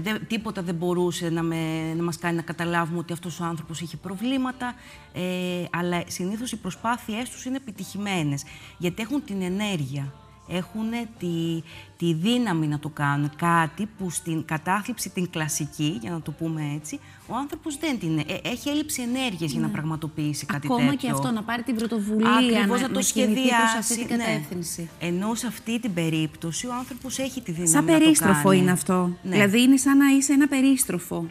Δεν, 0.02 0.26
τίποτα 0.26 0.62
δεν 0.62 0.74
μπορούσε 0.74 1.30
να, 1.30 1.42
με, 1.42 1.94
να 1.94 2.02
μας 2.02 2.18
κάνει 2.18 2.36
να 2.36 2.42
καταλάβουμε 2.42 2.98
ότι 2.98 3.12
αυτός 3.12 3.40
ο 3.40 3.44
άνθρωπος 3.44 3.80
είχε 3.80 3.96
προβλήματα, 3.96 4.74
ε, 5.12 5.64
αλλά 5.70 6.02
συνήθως 6.06 6.52
οι 6.52 6.56
προσπάθειές 6.56 7.30
τους 7.30 7.44
είναι 7.44 7.56
επιτυχημένες, 7.56 8.42
γιατί 8.78 9.02
έχουν 9.02 9.24
την 9.24 9.42
ενέργεια. 9.42 10.12
Έχουν 10.48 10.90
τη, 11.18 11.62
τη 11.96 12.14
δύναμη 12.14 12.66
να 12.66 12.78
το 12.78 12.88
κάνουν. 12.88 13.30
Κάτι 13.36 13.88
που 13.98 14.10
στην 14.10 14.44
κατάθλιψη 14.44 15.10
την 15.10 15.30
κλασική, 15.30 15.98
για 16.00 16.10
να 16.10 16.20
το 16.20 16.30
πούμε 16.30 16.72
έτσι, 16.74 17.00
ο 17.26 17.34
άνθρωπος 17.36 17.76
δεν 17.78 17.98
την 17.98 18.18
ε, 18.18 18.24
έχει 18.42 18.68
έλλειψη 18.68 19.02
ενέργειας 19.02 19.50
για 19.50 19.60
να 19.60 19.66
ναι. 19.66 19.72
πραγματοποιήσει 19.72 20.46
κάτι 20.46 20.66
Ακόμα 20.66 20.90
τέτοιο. 20.90 20.94
Ακόμα 21.08 21.14
και 21.14 21.26
αυτό, 21.26 21.40
να 21.40 21.42
πάρει 21.42 21.62
την 21.62 21.76
πρωτοβουλία, 21.76 22.30
Ακριβώς, 22.30 22.80
να, 22.80 22.88
να 22.88 22.94
το 22.94 23.00
σχεδιάσει. 23.00 23.76
αυτή 23.78 24.06
την 24.06 24.16
ναι. 24.16 24.24
κατεύθυνση. 24.24 24.88
Ενώ 25.00 25.34
σε 25.34 25.46
αυτή 25.46 25.80
την 25.80 25.94
περίπτωση 25.94 26.66
ο 26.66 26.74
άνθρωπος 26.78 27.18
έχει 27.18 27.40
τη 27.40 27.52
δύναμη 27.52 27.70
σαν 27.70 27.84
να 27.84 27.98
περίστροφο 27.98 28.42
το 28.42 28.48
κάνει. 28.48 28.60
είναι 28.60 28.70
αυτό. 28.70 29.10
Ναι. 29.22 29.30
Δηλαδή 29.30 29.62
είναι 29.62 29.76
σαν 29.76 29.96
να 29.96 30.06
είσαι 30.06 30.32
ένα 30.32 30.48
περίστροφο. 30.48 31.26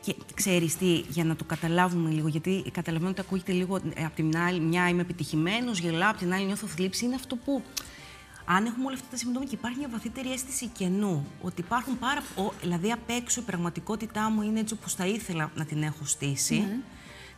Και 0.00 0.14
ξέρεις 0.34 0.76
τι, 0.76 0.98
για 1.08 1.24
να 1.24 1.36
το 1.36 1.44
καταλάβουμε 1.44 2.10
λίγο, 2.10 2.28
γιατί 2.28 2.64
καταλαβαίνω 2.72 3.10
ότι 3.10 3.20
ακούγεται 3.20 3.52
λίγο, 3.52 3.76
ε, 3.76 4.04
από 4.04 4.14
την 4.14 4.36
άλλη 4.36 4.60
μια 4.60 4.88
είμαι 4.88 5.00
επιτυχημένος, 5.00 5.78
γελάω, 5.78 6.10
από 6.10 6.18
την 6.18 6.32
άλλη 6.32 6.44
νιώθω 6.44 6.66
θλίψη, 6.66 7.04
είναι 7.04 7.14
αυτό 7.14 7.36
που 7.36 7.62
αν 8.44 8.66
έχουμε 8.66 8.86
όλα 8.86 8.94
αυτά 8.94 9.06
τα 9.10 9.16
συμπτώματα 9.16 9.50
και 9.50 9.56
υπάρχει 9.56 9.78
μια 9.78 9.88
βαθύτερη 9.88 10.32
αίσθηση 10.32 10.66
κενού, 10.66 11.26
ότι 11.42 11.60
υπάρχουν 11.60 11.98
πάρα 11.98 12.22
ο, 12.36 12.52
δηλαδή 12.60 12.92
απ' 12.92 13.10
έξω 13.10 13.40
η 13.40 13.44
πραγματικότητά 13.44 14.30
μου 14.30 14.42
είναι 14.42 14.60
έτσι 14.60 14.74
όπως 14.74 14.94
θα 14.94 15.06
ήθελα 15.06 15.50
να 15.54 15.64
την 15.64 15.82
έχω 15.82 16.04
στήσει, 16.04 16.54
ναι. 16.54 16.76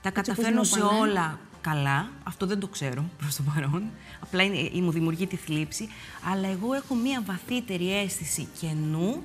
τα 0.02 0.10
καταφέρνω 0.10 0.64
σε 0.64 0.80
όλα 0.80 1.38
καλά, 1.60 2.10
αυτό 2.22 2.46
δεν 2.46 2.60
το 2.60 2.66
ξέρω 2.66 3.04
προς 3.18 3.36
το 3.36 3.42
παρόν, 3.54 3.90
απλά 4.20 4.42
είναι, 4.42 4.70
μου 4.74 4.90
δημιουργεί 4.90 5.26
τη 5.26 5.36
θλίψη, 5.36 5.88
αλλά 6.32 6.48
εγώ 6.48 6.72
έχω 6.74 6.94
μια 6.94 7.22
βαθύτερη 7.26 7.96
αίσθηση 7.96 8.48
κενού 8.60 9.22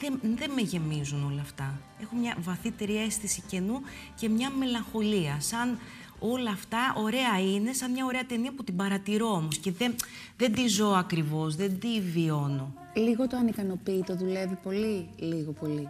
δεν, 0.00 0.20
δεν 0.36 0.50
με 0.50 0.60
γεμίζουν 0.60 1.24
όλα 1.32 1.40
αυτά. 1.40 1.80
Έχω 2.02 2.16
μια 2.16 2.36
βαθύτερη 2.40 2.96
αίσθηση 2.96 3.42
κενού 3.48 3.80
και 4.14 4.28
μια 4.28 4.50
μελαγχολία. 4.50 5.36
Σαν 5.40 5.78
όλα 6.18 6.50
αυτά 6.50 6.94
ωραία 6.96 7.40
είναι, 7.54 7.72
σαν 7.72 7.90
μια 7.90 8.04
ωραία 8.04 8.26
ταινία 8.26 8.52
που 8.52 8.64
την 8.64 8.76
παρατηρώ 8.76 9.28
όμως 9.28 9.58
και 9.58 9.72
δεν, 9.72 9.94
δεν 10.36 10.52
τη 10.52 10.66
ζω 10.66 10.88
ακριβώς, 10.88 11.56
δεν 11.56 11.78
τη 11.78 12.00
βιώνω. 12.00 12.72
Λίγο 12.94 13.26
το 13.26 13.36
ανικανοποιητό 13.36 14.16
δουλεύει 14.16 14.58
πολύ, 14.62 15.08
λίγο 15.16 15.52
πολύ. 15.52 15.88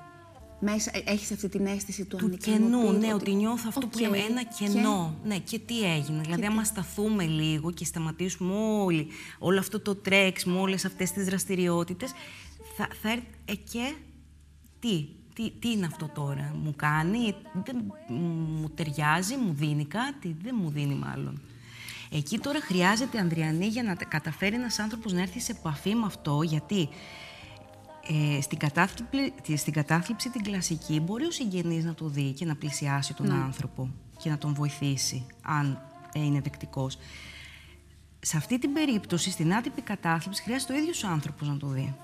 Μέσα 0.60 0.90
ε, 0.94 1.02
έχεις 1.04 1.32
αυτή 1.32 1.48
την 1.48 1.66
αίσθηση 1.66 2.04
του, 2.04 2.16
του 2.16 2.30
κενού, 2.30 2.92
ναι, 2.92 3.14
ότι, 3.14 3.34
νιώθω 3.34 3.64
αυτό 3.68 3.86
που 3.86 3.98
λέμε, 3.98 4.18
ένα 4.18 4.42
κενό. 4.42 5.14
Και... 5.22 5.28
Ναι, 5.28 5.38
και 5.38 5.58
τι 5.58 5.82
έγινε. 5.82 6.20
δηλαδή, 6.20 6.46
άμα 6.46 6.64
σταθούμε 6.64 7.24
λίγο 7.24 7.70
και 7.70 7.84
σταματήσουμε 7.84 8.54
όλοι, 8.54 9.06
όλο 9.38 9.58
αυτό 9.58 9.80
το 9.80 9.94
τρέξιμο, 9.94 10.60
όλες 10.60 10.84
αυτές 10.84 11.12
τις 11.12 11.24
δραστηριότητες, 11.24 12.10
θα, 12.78 12.88
θα 13.02 13.10
έρθει 13.10 13.26
ε, 13.44 13.54
και 13.54 13.94
τι, 14.80 15.08
τι, 15.34 15.50
τι 15.50 15.70
είναι 15.70 15.86
αυτό 15.86 16.08
τώρα, 16.08 16.54
μου 16.62 16.74
κάνει, 16.76 17.34
δεν, 17.64 17.92
μου 18.60 18.70
ταιριάζει, 18.74 19.36
μου 19.36 19.52
δίνει 19.52 19.86
κάτι, 19.86 20.36
δεν 20.42 20.56
μου 20.60 20.70
δίνει 20.70 20.94
μάλλον. 20.94 21.40
Εκεί 22.10 22.38
τώρα 22.38 22.60
χρειάζεται 22.60 23.18
Ανδριανή 23.18 23.66
για 23.66 23.82
να 23.82 23.94
καταφέρει 23.94 24.54
ένας 24.54 24.78
άνθρωπος 24.78 25.12
να 25.12 25.20
έρθει 25.20 25.40
σε 25.40 25.52
επαφή 25.52 25.94
με 25.94 26.06
αυτό, 26.06 26.42
γιατί 26.42 26.88
ε, 28.08 28.40
στην, 28.40 28.58
κατάθλιψη, 28.58 29.56
στην 29.56 29.72
κατάθλιψη 29.72 30.30
την 30.30 30.42
κλασική 30.42 31.00
μπορεί 31.00 31.24
ο 31.24 31.30
συγγενής 31.30 31.84
να 31.84 31.94
το 31.94 32.08
δει 32.08 32.32
και 32.32 32.44
να 32.44 32.56
πλησιάσει 32.56 33.14
τον 33.14 33.26
ναι. 33.26 33.34
άνθρωπο 33.34 33.90
και 34.16 34.30
να 34.30 34.38
τον 34.38 34.54
βοηθήσει, 34.54 35.26
αν 35.42 35.82
ε, 36.12 36.20
είναι 36.20 36.40
δεκτικός. 36.40 36.98
Σε 38.20 38.36
αυτή 38.36 38.58
την 38.58 38.72
περίπτωση, 38.72 39.30
στην 39.30 39.54
άτυπη 39.54 39.80
κατάθλιψη, 39.80 40.42
χρειάζεται 40.42 40.72
ο 40.72 40.76
ίδιος 40.76 41.02
ο 41.04 41.08
άνθρωπος 41.08 41.48
να 41.48 41.56
το 41.56 41.66
δει 41.66 41.94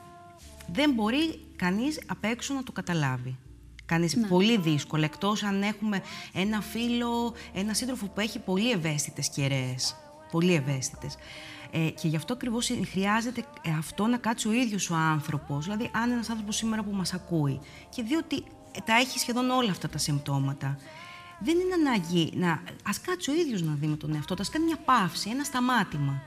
δεν 0.73 0.93
μπορεί 0.93 1.41
κανείς 1.57 2.03
απ' 2.07 2.25
έξω 2.25 2.55
να 2.55 2.63
το 2.63 2.73
καταλάβει. 2.73 3.39
Κανείς 3.87 4.17
ναι. 4.17 4.27
πολύ 4.27 4.59
δύσκολο, 4.59 5.05
εκτός 5.05 5.43
αν 5.43 5.63
έχουμε 5.63 6.03
ένα 6.33 6.61
φίλο, 6.61 7.35
ένα 7.55 7.75
σύντροφο 7.75 8.07
που 8.07 8.21
έχει 8.21 8.39
πολύ 8.39 8.71
ευαίσθητες 8.71 9.29
κεραίες. 9.29 9.97
Πολύ 10.31 10.55
ευαίσθητες. 10.55 11.17
Ε, 11.71 11.91
και 11.91 12.09
γι' 12.09 12.17
αυτό 12.17 12.33
ακριβώς 12.33 12.71
χρειάζεται 12.91 13.45
αυτό 13.79 14.07
να 14.07 14.17
κάτσει 14.17 14.49
ο 14.49 14.53
ίδιος 14.53 14.91
ο 14.91 14.95
άνθρωπος. 14.95 15.65
Δηλαδή, 15.65 15.91
αν 15.93 16.11
ένας 16.11 16.31
άνθρωπος 16.31 16.57
σήμερα 16.57 16.83
που 16.83 16.93
μας 16.93 17.15
ακούει 17.15 17.61
και 17.89 18.03
δει 18.03 18.15
ότι 18.15 18.45
τα 18.85 18.95
έχει 18.95 19.19
σχεδόν 19.19 19.51
όλα 19.51 19.71
αυτά 19.71 19.89
τα 19.89 19.99
συμπτώματα, 19.99 20.79
δεν 21.39 21.59
είναι 21.59 21.75
ανάγκη 21.75 22.33
να. 22.35 22.51
Α 22.51 22.93
κάτσει 23.07 23.31
ο 23.31 23.35
ίδιος 23.35 23.63
να 23.63 23.75
δει 23.75 23.87
με 23.87 23.97
τον 23.97 24.15
εαυτό 24.15 24.35
του, 24.35 24.43
ας 24.43 24.51
κάνει 24.51 24.65
μια 24.65 24.79
παύση, 24.85 25.31
ένα 25.31 25.45
σταμάτημα 25.45 26.23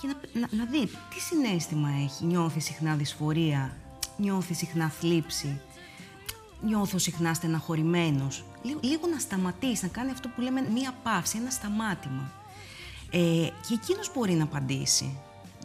και 0.00 0.06
να, 0.06 0.40
να, 0.40 0.48
να 0.50 0.64
δει 0.64 0.86
τι 0.86 1.20
συνέστημα 1.20 1.88
έχει. 2.04 2.24
Νιώθει 2.24 2.60
συχνά 2.60 2.94
δυσφορία, 2.94 3.76
νιώθει 4.16 4.54
συχνά 4.54 4.88
θλίψη, 4.88 5.60
νιώθω 6.60 6.98
συχνά 6.98 7.34
στεναχωρημένος. 7.34 8.44
Λίγο, 8.62 8.80
λίγο 8.82 9.06
να 9.06 9.18
σταματήσει, 9.18 9.84
να 9.84 9.88
κάνει 9.88 10.10
αυτό 10.10 10.28
που 10.28 10.40
λέμε 10.40 10.60
μία 10.60 10.94
παύση, 11.02 11.38
ένα 11.38 11.50
σταμάτημα. 11.50 12.32
Ε, 13.10 13.48
και 13.68 13.74
εκείνος 13.74 14.10
μπορεί 14.14 14.32
να 14.32 14.44
απαντήσει. 14.44 15.18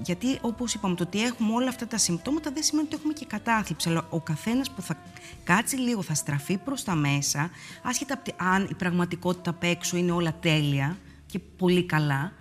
Γιατί, 0.03 0.37
όπως 0.41 0.73
είπαμε, 0.73 0.95
το 0.95 1.03
ότι 1.03 1.23
έχουμε 1.23 1.53
όλα 1.53 1.69
αυτά 1.69 1.87
τα 1.87 1.97
συμπτώματα 1.97 2.51
δεν 2.51 2.63
σημαίνει 2.63 2.87
ότι 2.87 2.95
έχουμε 2.95 3.13
και 3.13 3.25
κατάθλιψη. 3.25 3.89
Αλλά 3.89 4.07
ο 4.09 4.19
καθένας 4.19 4.71
που 4.71 4.81
θα 4.81 4.97
κάτσει 5.43 5.75
λίγο, 5.75 6.01
θα 6.01 6.13
στραφεί 6.13 6.57
προς 6.57 6.83
τα 6.83 6.95
μέσα, 6.95 7.49
άσχετα 7.83 8.21
αν 8.37 8.67
η 8.69 8.73
πραγματικότητα 8.73 9.49
απ' 9.49 9.63
έξω 9.63 9.97
είναι 9.97 10.11
όλα 10.11 10.33
τέλεια 10.39 10.97
και 11.25 11.39
πολύ 11.39 11.83
καλά, 11.83 12.33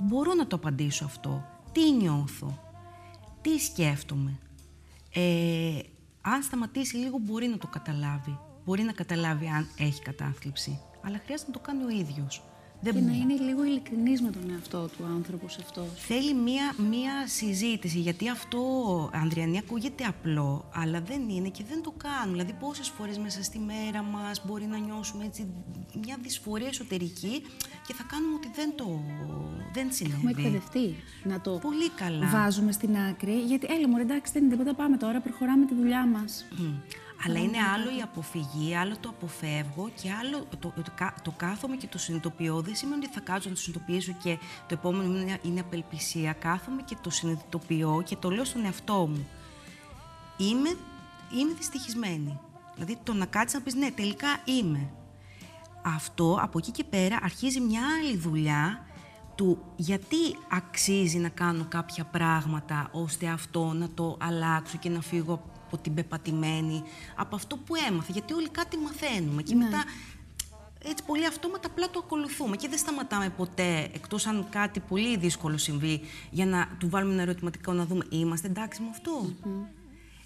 μπορώ 0.00 0.34
να 0.34 0.46
το 0.46 0.56
απαντήσω 0.56 1.04
αυτό. 1.04 1.44
Τι 1.72 1.92
νιώθω, 1.92 2.58
τι 3.40 3.58
σκέφτομαι. 3.58 4.38
Ε, 5.14 5.78
αν 6.20 6.42
σταματήσει 6.42 6.96
λίγο 6.96 7.18
μπορεί 7.18 7.46
να 7.46 7.58
το 7.58 7.66
καταλάβει. 7.66 8.38
Μπορεί 8.64 8.82
να 8.82 8.92
καταλάβει 8.92 9.46
αν 9.46 9.68
έχει 9.78 10.02
κατάθλιψη. 10.02 10.80
Αλλά 11.02 11.20
χρειάζεται 11.24 11.50
να 11.50 11.56
το 11.56 11.62
κάνει 11.62 11.84
ο 11.84 11.88
ίδιος. 11.88 12.42
Δεν 12.82 12.94
και 12.94 13.00
να 13.00 13.12
είναι 13.12 13.34
λίγο 13.34 13.64
ειλικρινής 13.64 14.20
με 14.22 14.30
τον 14.30 14.50
εαυτό 14.50 14.88
του 14.96 15.04
άνθρωπος 15.16 15.56
αυτός. 15.58 15.86
Θέλει 15.96 16.34
μία, 16.34 16.74
μία 16.90 17.26
συζήτηση. 17.26 17.98
Γιατί 17.98 18.28
αυτό, 18.28 18.60
Ανδριανή, 19.12 19.58
ακούγεται 19.58 20.04
απλό, 20.04 20.64
αλλά 20.74 21.00
δεν 21.00 21.28
είναι 21.28 21.48
και 21.48 21.64
δεν 21.68 21.82
το 21.82 21.92
κάνουν. 21.96 22.30
Δηλαδή, 22.32 22.52
πόσες 22.60 22.88
φορές 22.88 23.18
μέσα 23.18 23.42
στη 23.42 23.58
μέρα 23.58 24.02
μας 24.02 24.42
μπορεί 24.46 24.64
να 24.64 24.78
νιώσουμε 24.78 25.24
έτσι 25.24 25.46
μια 26.04 26.16
δυσφορία 26.22 26.68
εσωτερική 26.68 27.42
και 27.86 27.94
θα 27.94 28.02
κάνουμε 28.10 28.34
ότι 28.34 28.50
δεν 28.54 28.72
το. 28.76 29.00
δεν 29.72 29.86
συνέβη. 29.92 30.14
Έχουμε 30.16 30.30
εκπαιδευτεί 30.30 30.96
να 31.24 31.40
το 31.40 31.50
Πολύ 31.50 31.88
καλά. 31.90 32.26
βάζουμε 32.26 32.72
στην 32.72 32.96
άκρη. 32.96 33.32
Γιατί 33.40 33.66
έλα 33.70 33.88
μου, 33.88 33.96
εντάξει, 33.96 34.32
δεν 34.32 34.42
είναι 34.44 34.52
τίποτα. 34.52 34.74
Πάμε 34.74 34.96
τώρα, 34.96 35.20
προχωράμε 35.20 35.66
τη 35.66 35.74
δουλειά 35.74 36.06
μας. 36.06 36.44
Αλλά 37.24 37.38
είναι 37.38 37.58
άλλο 37.74 37.98
η 37.98 38.02
αποφυγή, 38.02 38.76
άλλο 38.76 38.96
το 39.00 39.08
αποφεύγω 39.08 39.90
και 40.02 40.10
άλλο 40.12 40.46
το, 40.58 40.72
το, 40.76 40.82
το, 41.22 41.30
κάθομαι 41.36 41.76
και 41.76 41.86
το 41.86 41.98
συνειδητοποιώ. 41.98 42.60
Δεν 42.60 42.74
σημαίνει 42.74 43.04
ότι 43.04 43.14
θα 43.14 43.20
κάτσω 43.20 43.48
να 43.48 43.54
το 43.54 43.60
συνειδητοποιήσω 43.60 44.12
και 44.22 44.38
το 44.66 44.74
επόμενο 44.74 45.18
είναι, 45.18 45.38
είναι 45.42 45.60
απελπισία. 45.60 46.32
Κάθομαι 46.32 46.82
και 46.82 46.96
το 47.00 47.10
συνειδητοποιώ 47.10 48.02
και 48.04 48.16
το 48.16 48.30
λέω 48.30 48.44
στον 48.44 48.64
εαυτό 48.64 49.06
μου. 49.06 49.28
Είμαι, 50.36 50.76
είμαι 51.38 51.52
δυστυχισμένη. 51.56 52.38
Δηλαδή 52.74 52.98
το 53.02 53.12
να 53.12 53.26
κάτσεις 53.26 53.58
να 53.58 53.64
πεις 53.64 53.74
ναι, 53.74 53.90
τελικά 53.90 54.28
είμαι. 54.44 54.90
Αυτό 55.82 56.38
από 56.42 56.58
εκεί 56.58 56.70
και 56.70 56.84
πέρα 56.84 57.18
αρχίζει 57.22 57.60
μια 57.60 57.82
άλλη 57.98 58.16
δουλειά 58.16 58.84
του 59.34 59.58
γιατί 59.76 60.16
αξίζει 60.50 61.18
να 61.18 61.28
κάνω 61.28 61.64
κάποια 61.68 62.04
πράγματα 62.04 62.88
ώστε 62.92 63.26
αυτό 63.26 63.72
να 63.72 63.90
το 63.90 64.16
αλλάξω 64.20 64.78
και 64.78 64.88
να 64.88 65.00
φύγω 65.00 65.42
από 65.72 65.82
την 65.82 65.94
πεπατημένη, 65.94 66.82
από 67.16 67.36
αυτό 67.36 67.56
που 67.56 67.74
έμαθε. 67.88 68.12
Γιατί 68.12 68.32
όλοι 68.32 68.48
κάτι 68.48 68.76
μαθαίνουμε 68.76 69.42
και 69.42 69.54
ναι. 69.54 69.64
μετά 69.64 69.84
έτσι 70.84 71.04
πολύ 71.04 71.26
αυτόματα 71.26 71.68
απλά 71.68 71.90
το 71.90 72.00
ακολουθούμε 72.04 72.56
και 72.56 72.68
δεν 72.68 72.78
σταματάμε 72.78 73.28
ποτέ, 73.28 73.90
εκτός 73.94 74.26
αν 74.26 74.46
κάτι 74.50 74.80
πολύ 74.80 75.16
δύσκολο 75.16 75.56
συμβεί, 75.56 76.00
για 76.30 76.46
να 76.46 76.68
του 76.78 76.88
βάλουμε 76.88 77.12
ένα 77.12 77.22
ερωτηματικό 77.22 77.72
να 77.72 77.84
δούμε 77.84 78.06
είμαστε 78.08 78.46
εντάξει 78.46 78.82
με 78.82 78.88
αυτό; 78.90 79.30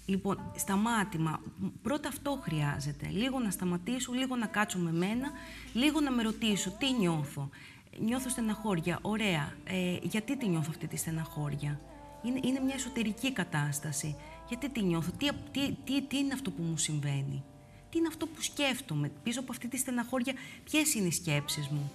Λοιπόν, 0.07 0.51
σταμάτημα. 0.55 1.41
Πρώτα 1.81 2.07
αυτό 2.07 2.39
χρειάζεται. 2.41 3.07
Λίγο 3.11 3.39
να 3.39 3.49
σταματήσω, 3.49 4.13
λίγο 4.13 4.35
να 4.35 4.45
κάτσω 4.45 4.77
με 4.77 4.91
μένα, 4.91 5.31
λίγο 5.73 5.99
να 5.99 6.11
με 6.11 6.23
ρωτήσω 6.23 6.71
τι 6.71 6.91
νιώθω; 6.99 7.49
Νιώθω 7.99 8.29
στεναχώρια. 8.29 8.99
Ωραία. 9.01 9.53
Ε, 9.63 9.97
γιατί 10.01 10.37
τη 10.37 10.47
νιώθω 10.47 10.67
αυτή 10.69 10.87
τη 10.87 10.97
στεναχώρια; 10.97 11.79
Είναι, 12.23 12.39
είναι 12.43 12.59
μια 12.59 12.75
εσωτερική 12.75 13.33
κατάσταση. 13.33 14.15
Γιατί 14.47 14.69
τι 14.69 14.83
νιώθω, 14.83 15.11
τι, 15.17 15.29
τι, 15.51 15.71
τι, 15.83 16.01
τι 16.01 16.17
είναι 16.17 16.33
αυτό 16.33 16.51
που 16.51 16.61
μου 16.61 16.77
συμβαίνει, 16.77 17.43
τι 17.89 17.97
είναι 17.97 18.07
αυτό 18.07 18.25
που 18.27 18.41
σκέφτομαι, 18.41 19.11
πίσω 19.23 19.39
από 19.39 19.51
αυτή 19.51 19.67
τη 19.67 19.77
στεναχώρια, 19.77 20.33
ποιες 20.63 20.93
είναι 20.93 21.07
οι 21.07 21.11
σκέψεις 21.11 21.67
μου; 21.67 21.91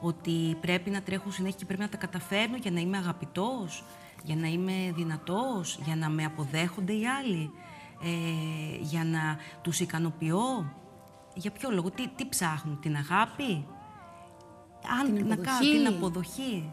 Ότι 0.00 0.56
πρέπει 0.60 0.90
να 0.90 1.02
τρέχω 1.02 1.30
συνέχεια 1.30 1.58
και 1.58 1.64
πρέπει 1.64 1.80
να 1.82 1.88
τα 1.88 1.96
καταφέρνω 1.96 2.56
για 2.56 2.70
να 2.70 2.80
είμαι 2.80 2.96
αγαπητός, 2.96 3.84
για 4.24 4.36
να 4.36 4.46
είμαι 4.46 4.92
δυνατός, 4.94 5.78
για 5.84 5.96
να 5.96 6.08
με 6.08 6.24
αποδέχονται 6.24 6.92
οι 6.92 7.06
άλλοι, 7.06 7.50
ε, 8.02 8.76
για 8.80 9.04
να 9.04 9.38
τους 9.62 9.80
ικανοποιώ. 9.80 10.72
Για 11.36 11.50
ποιο 11.50 11.70
λόγο, 11.70 11.90
τι, 11.90 12.08
τι 12.08 12.26
ψάχνουν, 12.26 12.80
την 12.80 12.96
αγάπη, 12.96 13.66
αν, 15.00 15.14
την 15.14 15.26
να 15.26 15.36
κάνω 15.36 15.58
την 15.58 15.86
αποδοχή 15.86 16.70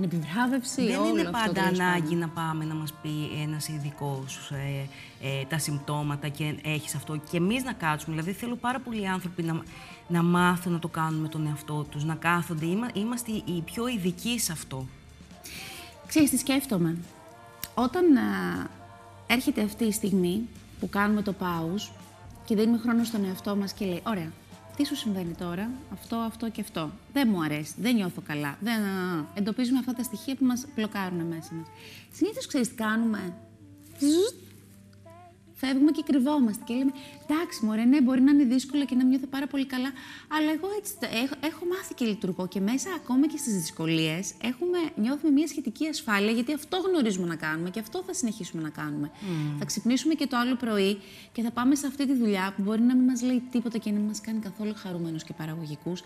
την 0.00 0.04
επιβράβευση, 0.04 0.86
Δεν 0.86 0.98
όλο 0.98 1.08
είναι 1.08 1.22
πάντα 1.22 1.62
αυτό, 1.62 1.82
ανάγκη 1.82 2.14
να 2.14 2.28
πάμε 2.28 2.64
να 2.64 2.74
μας 2.74 2.92
πει 3.02 3.40
ένας 3.42 3.68
ειδικός 3.68 4.50
ε, 4.50 4.88
ε, 5.28 5.44
τα 5.44 5.58
συμπτώματα 5.58 6.28
και 6.28 6.56
έχεις 6.62 6.94
αυτό 6.94 7.16
και 7.30 7.36
εμείς 7.36 7.64
να 7.64 7.72
κάτσουμε. 7.72 8.14
Δηλαδή 8.16 8.32
θέλω 8.32 8.56
πάρα 8.56 8.80
πολλοί 8.80 9.08
άνθρωποι 9.08 9.42
να, 9.42 9.62
να 10.08 10.22
μάθουν 10.22 10.72
να 10.72 10.78
το 10.78 10.88
κάνουν 10.88 11.20
με 11.20 11.28
τον 11.28 11.46
εαυτό 11.46 11.86
τους, 11.90 12.04
να 12.04 12.14
κάθονται. 12.14 12.66
είμαστε 12.92 13.32
οι 13.32 13.62
πιο 13.64 13.88
ειδικοί 13.88 14.38
σε 14.38 14.52
αυτό. 14.52 14.86
Ξέρεις 16.06 16.30
τι 16.30 16.36
σκέφτομαι. 16.36 16.96
Όταν 17.74 18.16
α, 18.16 18.20
έρχεται 19.26 19.62
αυτή 19.62 19.84
η 19.84 19.92
στιγμή 19.92 20.48
που 20.80 20.88
κάνουμε 20.88 21.22
το 21.22 21.34
pause 21.40 21.90
και 22.44 22.54
δίνουμε 22.54 22.78
χρόνο 22.78 23.04
στον 23.04 23.24
εαυτό 23.24 23.56
μας 23.56 23.72
και 23.72 23.84
λέει 23.84 24.00
«Ωραία, 24.06 24.32
τι 24.76 24.86
σου 24.86 24.96
συμβαίνει 24.96 25.34
τώρα, 25.34 25.70
αυτό, 25.92 26.16
αυτό 26.16 26.50
και 26.50 26.60
αυτό. 26.60 26.90
Δεν 27.12 27.28
μου 27.32 27.42
αρέσει, 27.42 27.74
δεν 27.76 27.94
νιώθω 27.94 28.22
καλά. 28.26 28.58
Δεν... 28.60 28.80
Εντοπίζουμε 29.34 29.78
αυτά 29.78 29.92
τα 29.92 30.02
στοιχεία 30.02 30.34
που 30.34 30.44
μας 30.44 30.66
μπλοκάρουν 30.74 31.26
μέσα 31.26 31.54
μας. 31.54 31.66
Συνήθως 32.12 32.46
ξέρεις 32.46 32.68
τι 32.68 32.74
κάνουμε; 32.74 33.34
Φεύγουμε 35.60 35.90
και 35.90 36.02
κρυβόμαστε 36.06 36.62
και 36.66 36.74
λέμε 36.74 36.92
εντάξει 37.24 37.64
μωρέ, 37.64 37.84
ναι, 37.84 38.00
μπορεί 38.02 38.20
να 38.20 38.30
είναι 38.30 38.44
δύσκολο 38.44 38.84
και 38.84 38.94
να 38.94 39.04
νιώθω 39.04 39.26
πάρα 39.26 39.46
πολύ 39.46 39.66
καλά, 39.66 39.90
αλλά 40.28 40.50
εγώ 40.52 40.68
έτσι 40.78 40.92
έχω, 41.00 41.34
έχω 41.40 41.64
μάθει 41.72 41.94
και 41.94 42.04
λειτουργώ 42.04 42.48
και 42.48 42.60
μέσα 42.60 42.88
ακόμα 42.94 43.26
και 43.26 43.36
στις 43.36 43.54
δυσκολίες 43.54 44.32
έχουμε, 44.42 44.78
νιώθουμε 44.96 45.32
μια 45.32 45.46
σχετική 45.46 45.86
ασφάλεια 45.86 46.32
γιατί 46.32 46.52
αυτό 46.52 46.76
γνωρίζουμε 46.76 47.26
να 47.26 47.36
κάνουμε 47.36 47.70
και 47.70 47.80
αυτό 47.80 48.02
θα 48.06 48.14
συνεχίσουμε 48.14 48.62
να 48.62 48.70
κάνουμε. 48.70 49.10
Θα 49.58 49.64
ξυπνήσουμε 49.64 50.14
και 50.14 50.26
το 50.26 50.36
άλλο 50.36 50.56
πρωί 50.56 50.98
και 51.32 51.42
θα 51.42 51.50
πάμε 51.50 51.74
σε 51.74 51.86
αυτή 51.86 52.06
τη 52.06 52.14
δουλειά 52.14 52.52
που 52.56 52.62
μπορεί 52.62 52.82
να 52.82 52.94
μην 52.94 53.04
μας 53.04 53.22
λέει 53.22 53.42
τίποτα 53.50 53.78
και 53.78 53.90
να 53.90 53.98
μην 53.98 54.06
μας 54.06 54.20
κάνει 54.20 54.38
καθόλου 54.38 54.74
χαρούμενους 54.76 55.24
και 55.24 55.32
παραγωγικούς, 55.32 56.02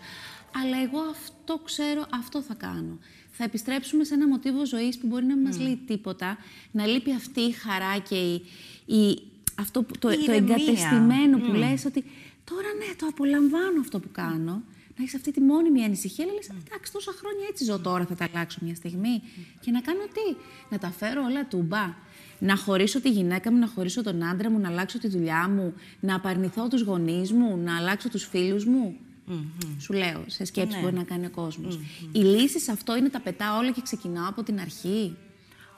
αλλά 0.63 0.81
εγώ 0.81 0.99
αυτό 0.99 1.57
ξέρω, 1.65 2.05
αυτό 2.09 2.41
θα 2.41 2.53
κάνω. 2.53 2.97
Θα 3.31 3.43
επιστρέψουμε 3.43 4.03
σε 4.03 4.13
ένα 4.13 4.27
μοτίβο 4.27 4.65
ζωής 4.65 4.97
που 4.97 5.07
μπορεί 5.07 5.25
να 5.25 5.35
μην 5.35 5.45
μας 5.45 5.59
λέει 5.59 5.79
τίποτα, 5.87 6.37
να 6.71 6.85
λείπει 6.85 7.13
αυτή 7.13 7.41
η 7.41 7.51
χαρά 7.51 7.97
και 7.97 8.15
η, 8.15 8.45
η, 8.85 9.21
αυτό 9.61 9.83
που, 9.83 9.97
το, 9.99 10.09
το 10.25 10.31
εγκατεστημένο 10.31 11.37
που 11.37 11.53
λες 11.53 11.85
ότι 11.85 12.03
τώρα 12.43 12.69
ναι, 12.77 12.95
το 12.95 13.05
απολαμβάνω 13.09 13.79
αυτό 13.79 13.99
που 13.99 14.09
κάνω. 14.11 14.63
Να 14.97 15.03
έχεις 15.03 15.15
αυτή 15.15 15.31
τη 15.31 15.41
μόνιμη 15.41 15.83
ανησυχία, 15.83 16.23
αλλά 16.23 16.33
λες, 16.33 16.49
εντάξει, 16.49 16.91
τόσα 16.91 17.11
χρόνια 17.19 17.45
έτσι 17.49 17.63
ζω 17.63 17.79
τώρα, 17.79 18.05
θα 18.05 18.15
τα 18.15 18.27
αλλάξω 18.33 18.59
μια 18.61 18.75
στιγμή. 18.75 19.21
Και 19.59 19.71
να 19.71 19.81
κάνω 19.81 19.99
τι, 20.13 20.35
να 20.69 20.77
τα 20.77 20.91
φέρω 20.91 21.23
όλα 21.23 21.47
τούμπα. 21.47 21.95
Να 22.39 22.57
χωρίσω 22.57 23.01
τη 23.01 23.09
γυναίκα 23.09 23.51
μου, 23.51 23.57
να 23.57 23.67
χωρίσω 23.67 24.03
τον 24.03 24.23
άντρα 24.23 24.49
μου, 24.49 24.59
να 24.59 24.69
αλλάξω 24.69 24.99
τη 24.99 25.07
δουλειά 25.07 25.49
μου, 25.49 25.73
να 25.99 26.15
απαρνηθώ 26.15 26.67
τους 26.67 26.81
γονείς 26.81 27.31
μου, 27.31 27.57
να 27.57 27.77
αλλάξω 27.77 28.09
τους 28.09 28.23
φίλους 28.25 28.65
μου. 28.65 28.97
Σου 29.79 29.93
λέω, 29.93 30.23
σε 30.27 30.45
σκέψη 30.45 30.75
ναι. 30.75 30.81
μπορεί 30.81 30.95
να 30.95 31.03
κάνει 31.03 31.25
ο 31.25 31.29
κόσμος. 31.29 31.79
Η 32.11 32.19
λύση 32.19 32.59
σε 32.59 32.71
αυτό 32.71 32.97
είναι 32.97 33.09
τα 33.09 33.19
πετάω 33.19 33.57
όλα 33.57 33.71
και 33.71 33.81
ξεκινάω 33.81 34.29
από 34.29 34.43
την 34.43 34.59
αρχή. 34.59 35.15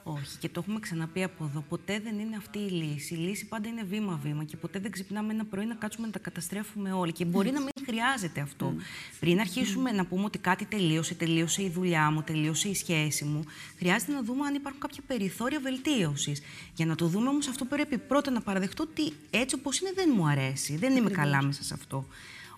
Όχι, 0.06 0.38
και 0.40 0.50
το 0.50 0.60
έχουμε 0.60 0.80
ξαναπεί 0.80 1.24
από 1.24 1.44
εδώ. 1.44 1.64
Ποτέ 1.70 2.00
δεν 2.00 2.20
είναι 2.20 2.36
αυτή 2.36 2.60
η 2.60 2.70
λύση. 2.70 3.14
Η 3.14 3.18
λύση 3.18 3.46
πάντα 3.46 3.70
είναι 3.70 3.84
βήμα-βήμα 3.84 4.44
και 4.44 4.58
ποτέ 4.58 4.80
δεν 4.80 4.92
ξυπνάμε 4.92 5.34
ένα 5.34 5.46
πρωί 5.46 5.66
να 5.66 5.76
κάτσουμε 5.76 6.06
να 6.08 6.14
τα 6.14 6.20
καταστρέφουμε 6.20 6.92
όλοι. 6.92 7.12
Και 7.12 7.26
μπορεί 7.26 7.52
να 7.52 7.60
μην 7.60 7.70
χρειάζεται 7.86 8.42
αυτό. 8.42 8.74
Πριν 9.20 9.40
αρχίσουμε 9.40 9.92
να 9.92 10.06
πούμε 10.06 10.24
ότι 10.24 10.38
κάτι 10.38 10.66
τελείωσε, 10.66 11.16
τελείωσε 11.16 11.64
η 11.64 11.70
δουλειά 11.70 12.12
μου, 12.12 12.22
τελείωσε 12.24 12.68
η 12.70 12.76
σχέση 12.76 13.24
μου, 13.26 13.44
χρειάζεται 13.78 14.12
να 14.12 14.24
δούμε 14.24 14.46
αν 14.46 14.56
υπάρχουν 14.56 14.82
κάποια 14.82 15.04
περιθώρια 15.08 15.60
βελτίωσης. 15.60 16.42
Για 16.76 16.86
να 16.86 16.96
το 16.96 17.08
δούμε 17.08 17.30
όμως, 17.30 17.48
αυτό 17.48 17.66
πρέπει 17.66 17.98
πρώτα 17.98 18.32
να 18.32 18.42
παραδεχτώ 18.42 18.84
ότι 18.84 19.14
έτσι 19.30 19.56
όπως 19.56 19.80
είναι 19.80 19.92
δεν 19.96 20.14
μου 20.16 20.28
αρέσει. 20.28 20.78
Δεν 20.78 20.96
είμαι 20.96 21.10
καλά 21.10 21.44
μέσα 21.44 21.64
σε 21.64 21.74
αυτό. 21.74 22.08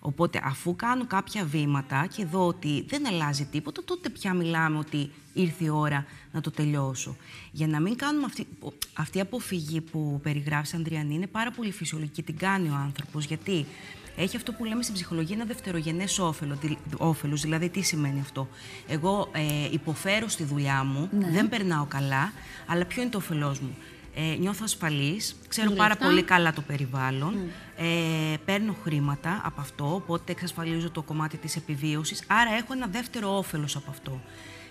Οπότε, 0.06 0.40
αφού 0.44 0.76
κάνω 0.76 1.06
κάποια 1.06 1.44
βήματα 1.44 2.06
και 2.14 2.24
δω 2.24 2.46
ότι 2.46 2.84
δεν 2.88 3.06
αλλάζει 3.06 3.44
τίποτα, 3.44 3.84
τότε 3.84 4.08
πια 4.08 4.34
μιλάμε 4.34 4.78
ότι 4.78 5.10
ήρθε 5.32 5.64
η 5.64 5.68
ώρα 5.68 6.06
να 6.32 6.40
το 6.40 6.50
τελειώσω. 6.50 7.16
Για 7.52 7.66
να 7.66 7.80
μην 7.80 7.96
κάνουμε 7.96 8.24
αυτή, 8.24 8.46
αυτή 8.92 9.18
η 9.18 9.20
αποφυγή 9.20 9.80
που 9.80 10.20
περιγράφεις, 10.22 10.74
Ανδριανή, 10.74 11.14
είναι 11.14 11.26
πάρα 11.26 11.50
πολύ 11.50 11.72
φυσιολογική. 11.72 12.22
Την 12.22 12.36
κάνει 12.36 12.68
ο 12.68 12.74
άνθρωπος. 12.74 13.24
Γιατί 13.24 13.66
έχει 14.16 14.36
αυτό 14.36 14.52
που 14.52 14.64
λέμε 14.64 14.82
στην 14.82 14.94
ψυχολογία 14.94 15.36
ένα 15.36 15.44
δευτερογενές 15.44 16.18
όφελος. 16.96 17.40
Δηλαδή, 17.40 17.68
τι 17.68 17.82
σημαίνει 17.82 18.20
αυτό. 18.20 18.48
Εγώ 18.88 19.28
ε, 19.32 19.68
υποφέρω 19.70 20.28
στη 20.28 20.44
δουλειά 20.44 20.84
μου, 20.84 21.08
ναι. 21.18 21.30
δεν 21.30 21.48
περνάω 21.48 21.84
καλά, 21.84 22.32
αλλά 22.66 22.84
ποιο 22.84 23.02
είναι 23.02 23.10
το 23.10 23.18
όφελός 23.18 23.60
μου; 23.60 23.76
Ε, 24.18 24.36
νιώθω 24.38 24.60
ασφαλής, 24.64 25.36
ξέρω 25.48 25.70
πάρα 25.70 25.96
πολύ 25.96 26.22
καλά 26.22 26.52
το 26.52 26.60
περιβάλλον, 26.60 27.34
ε, 27.76 28.36
παίρνω 28.44 28.76
χρήματα 28.82 29.40
από 29.44 29.60
αυτό, 29.60 29.94
οπότε 29.94 30.32
εξασφαλίζω 30.32 30.90
το 30.90 31.02
κομμάτι 31.02 31.36
της 31.36 31.56
επιβίωσης, 31.56 32.22
άρα 32.26 32.50
έχω 32.50 32.72
ένα 32.72 32.86
δεύτερο 32.86 33.36
όφελος 33.36 33.76
από 33.76 33.90
αυτό. 33.90 34.20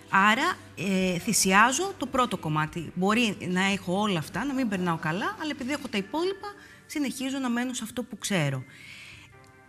Άρα 0.08 0.54
ε, 0.76 1.18
θυσιάζω 1.18 1.92
το 1.98 2.06
πρώτο 2.06 2.36
κομμάτι. 2.36 2.92
Μπορεί 2.94 3.36
να 3.48 3.64
έχω 3.64 4.00
όλα 4.00 4.18
αυτά, 4.18 4.44
να 4.44 4.54
μην 4.54 4.68
περνάω 4.68 4.96
καλά, 4.96 5.36
αλλά 5.40 5.50
επειδή 5.50 5.72
έχω 5.72 5.88
τα 5.88 5.98
υπόλοιπα, 5.98 6.48
συνεχίζω 6.86 7.38
να 7.38 7.48
μένω 7.48 7.74
σε 7.74 7.84
αυτό 7.84 8.02
που 8.02 8.18
ξέρω. 8.18 8.64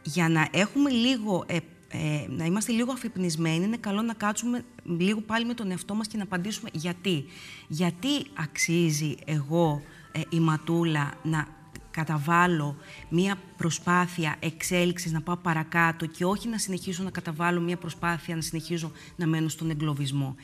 Για 0.02 0.30
να 0.30 0.48
έχουμε 0.52 0.90
λίγο 0.90 1.46
ε, 1.90 1.98
ε, 1.98 2.28
να 2.30 2.46
είμαστε 2.46 2.72
λίγο 2.72 2.92
αφυπνισμένοι, 2.92 3.64
είναι 3.64 3.78
καλό 3.78 4.02
να 4.02 4.14
κάτσουμε 4.14 4.66
λίγο 4.84 5.22
πάλι 5.22 5.46
με 5.46 5.54
τον 5.54 5.72
εαυτό 5.72 5.96
μας 5.96 6.08
και 6.08 6.18
να 6.18 6.24
απαντήσουμε 6.24 6.70
γιατί. 6.74 7.26
Γιατί 7.68 8.26
αξίζει 8.34 9.16
εγώ, 9.26 9.82
ε, 10.12 10.22
η 10.30 10.40
Ματούλα, 10.40 11.14
να 11.24 11.48
καταβάλω 11.92 12.76
μία 13.10 13.36
προσπάθεια 13.58 14.36
εξέλιξης, 14.40 15.12
να 15.12 15.22
πάω 15.22 15.38
παρακάτω 15.38 16.06
και 16.06 16.26
όχι 16.26 16.48
να 16.48 16.58
συνεχίσω 16.58 17.04
να 17.04 17.10
καταβάλω 17.10 17.62
μία 17.62 17.78
προσπάθεια 17.78 18.36
να 18.36 18.42
συνεχίζω 18.42 18.92
να 19.16 19.28
μένω 19.28 19.48
στον 19.48 19.70
εγκλωβισμό. 19.70 20.36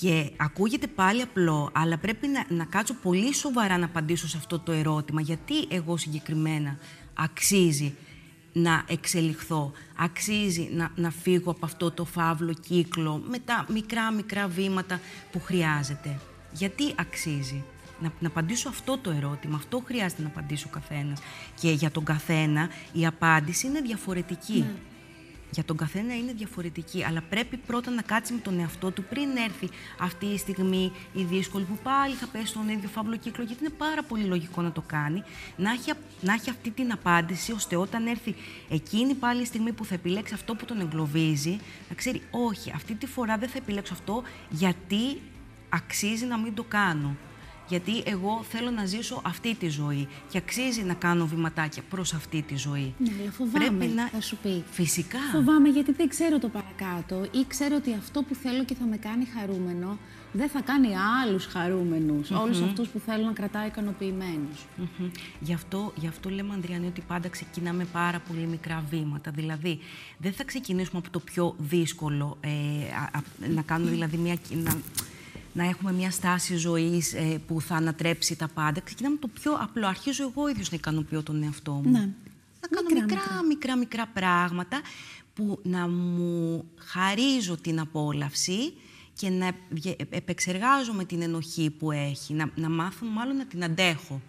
Και 0.00 0.30
ακούγεται 0.36 0.86
πάλι 0.86 1.22
απλό, 1.22 1.70
αλλά 1.72 1.98
πρέπει 1.98 2.26
να, 2.26 2.56
να 2.56 2.64
κάτσω 2.64 2.94
πολύ 2.94 3.34
σοβαρά 3.34 3.78
να 3.78 3.84
απαντήσω 3.84 4.28
σε 4.28 4.36
αυτό 4.36 4.58
το 4.58 4.72
ερώτημα. 4.72 5.20
Γιατί 5.20 5.54
εγώ 5.68 5.96
συγκεκριμένα 5.96 6.78
αξίζει 7.14 7.94
να 8.52 8.84
εξελιχθώ. 8.88 9.72
Αξίζει 9.96 10.70
να, 10.72 10.90
να 10.94 11.10
φύγω 11.10 11.50
από 11.50 11.66
αυτό 11.66 11.90
το 11.90 12.04
φαύλο 12.04 12.52
κύκλο 12.52 13.22
με 13.28 13.38
τα 13.38 13.66
μικρά 13.68 14.12
μικρά 14.12 14.48
βήματα 14.48 15.00
που 15.32 15.40
χρειάζεται. 15.40 16.20
Γιατί 16.52 16.94
αξίζει; 16.96 17.64
Να, 18.00 18.12
να 18.18 18.28
απαντήσω 18.28 18.68
αυτό 18.68 18.98
το 18.98 19.10
ερώτημα. 19.10 19.56
Αυτό 19.56 19.82
χρειάζεται 19.86 20.22
να 20.22 20.28
απαντήσω 20.28 20.66
ο 20.68 20.72
καθένας. 20.72 21.20
Και 21.60 21.70
για 21.70 21.90
τον 21.90 22.04
καθένα 22.04 22.68
η 22.92 23.06
απάντηση 23.06 23.66
είναι 23.66 23.80
διαφορετική. 23.80 24.58
Ναι 24.58 24.74
για 25.50 25.64
τον 25.64 25.76
καθένα 25.76 26.16
είναι 26.16 26.32
διαφορετική. 26.32 27.04
Αλλά 27.04 27.22
πρέπει 27.28 27.56
πρώτα 27.56 27.90
να 27.90 28.02
κάτσει 28.02 28.32
με 28.32 28.38
τον 28.38 28.58
εαυτό 28.58 28.90
του 28.90 29.04
πριν 29.04 29.36
έρθει 29.36 29.68
αυτή 30.00 30.26
η 30.26 30.38
στιγμή 30.38 30.92
η 31.12 31.22
δύσκολη 31.22 31.64
που 31.64 31.78
πάλι 31.82 32.14
θα 32.14 32.26
πέσει 32.26 32.46
στον 32.46 32.68
ίδιο 32.68 32.88
φαύλο 32.88 33.16
κύκλο. 33.16 33.44
Γιατί 33.44 33.64
είναι 33.64 33.74
πάρα 33.78 34.02
πολύ 34.02 34.24
λογικό 34.24 34.62
να 34.62 34.72
το 34.72 34.82
κάνει, 34.86 35.22
να 35.56 35.70
έχει, 35.70 35.92
να 36.20 36.32
έχει 36.32 36.50
αυτή 36.50 36.70
την 36.70 36.92
απάντηση, 36.92 37.52
ώστε 37.52 37.76
όταν 37.76 38.06
έρθει 38.06 38.34
εκείνη 38.68 39.14
πάλι 39.14 39.42
η 39.42 39.44
στιγμή 39.44 39.72
που 39.72 39.84
θα 39.84 39.94
επιλέξει 39.94 40.34
αυτό 40.34 40.54
που 40.54 40.64
τον 40.64 40.80
εγκλωβίζει, 40.80 41.58
να 41.88 41.94
ξέρει, 41.94 42.22
Όχι, 42.30 42.72
αυτή 42.74 42.94
τη 42.94 43.06
φορά 43.06 43.36
δεν 43.38 43.48
θα 43.48 43.58
επιλέξω 43.58 43.92
αυτό 43.92 44.22
γιατί 44.50 45.20
αξίζει 45.68 46.24
να 46.24 46.38
μην 46.38 46.54
το 46.54 46.62
κάνω 46.62 47.16
γιατί 47.70 48.02
εγώ 48.04 48.44
θέλω 48.48 48.70
να 48.70 48.84
ζήσω 48.84 49.22
αυτή 49.24 49.54
τη 49.54 49.68
ζωή 49.68 50.08
και 50.30 50.38
αξίζει 50.38 50.82
να 50.82 50.94
κάνω 50.94 51.26
βηματάκια 51.26 51.82
προς 51.90 52.12
αυτή 52.14 52.42
τη 52.42 52.56
ζωή. 52.56 52.94
Ναι, 52.98 53.10
αλλά 53.20 53.30
φοβάμαι, 53.30 53.66
Πρέπει 53.66 53.86
να... 53.86 54.08
θα 54.08 54.20
σου 54.20 54.36
πει. 54.36 54.64
Φυσικά. 54.70 55.18
Φοβάμαι 55.32 55.68
γιατί 55.68 55.92
δεν 55.92 56.08
ξέρω 56.08 56.38
το 56.38 56.48
παρακάτω 56.48 57.24
ή 57.30 57.44
ξέρω 57.48 57.76
ότι 57.76 57.94
αυτό 57.98 58.22
που 58.22 58.34
θέλω 58.34 58.64
και 58.64 58.74
θα 58.74 58.84
με 58.84 58.96
κάνει 58.96 59.24
χαρούμενο 59.24 59.98
δεν 60.32 60.48
θα 60.48 60.60
κάνει 60.60 60.88
άλλους 61.22 61.46
χαρούμενους, 61.46 62.28
mm 62.28 62.32
-hmm. 62.32 62.40
όλους 62.40 62.60
αυτούς 62.60 62.88
που 62.88 62.98
θέλω 62.98 63.24
να 63.24 63.32
κρατάω 63.32 63.66
ικανοποιημένους. 63.66 64.66
Mm 64.78 65.10
γι, 65.40 65.52
αυτό, 65.52 65.92
γι' 65.96 66.06
αυτό 66.06 66.30
λέμε, 66.30 66.54
Ανδριάννη, 66.54 66.86
ότι 66.86 67.00
πάντα 67.06 67.28
ξεκινάμε 67.28 67.84
πάρα 67.84 68.20
πολύ 68.28 68.46
μικρά 68.46 68.84
βήματα. 68.90 69.30
Δηλαδή, 69.30 69.78
δεν 70.18 70.32
θα 70.32 70.44
ξεκινήσουμε 70.44 70.98
από 70.98 71.10
το 71.10 71.18
πιο 71.18 71.54
δύσκολο, 71.58 72.38
ε, 72.40 72.50
να 73.54 73.62
κάνουμε 73.62 73.90
δηλαδή 73.90 74.16
μια... 74.16 74.36
Να, 74.64 74.76
να 75.52 75.64
έχουμε 75.64 75.92
μια 75.92 76.10
στάση 76.10 76.56
ζωής 76.56 77.14
ε, 77.14 77.40
που 77.46 77.60
θα 77.60 77.74
ανατρέψει 77.74 78.36
τα 78.36 78.48
πάντα. 78.48 78.80
Ξεκινάμε 78.80 79.16
το 79.16 79.28
πιο 79.28 79.52
απλό. 79.52 79.86
Αρχίζω 79.86 80.22
εγώ 80.22 80.48
ίδιος 80.48 80.70
να 80.70 80.76
ικανοποιώ 80.76 81.22
τον 81.22 81.42
εαυτό 81.42 81.72
μου. 81.72 81.90
Ναι. 81.90 82.08
Να 82.60 82.68
κάνω 82.68 83.00
μικρά, 83.00 83.44
μικρά, 83.48 83.76
μικρά, 83.76 84.06
πράγματα 84.06 84.80
που 85.34 85.60
να 85.62 85.88
μου 85.88 86.64
χαρίζω 86.76 87.56
την 87.56 87.80
απόλαυση 87.80 88.72
και 89.14 89.28
να 89.28 89.52
επεξεργάζομαι 90.10 91.04
την 91.04 91.22
ενοχή 91.22 91.70
που 91.70 91.90
έχει, 91.92 92.34
να, 92.34 92.50
να 92.54 92.68
μάθω 92.68 93.06
μάλλον 93.06 93.36
να 93.36 93.46
την 93.46 93.64
αντέχω. 93.64 94.20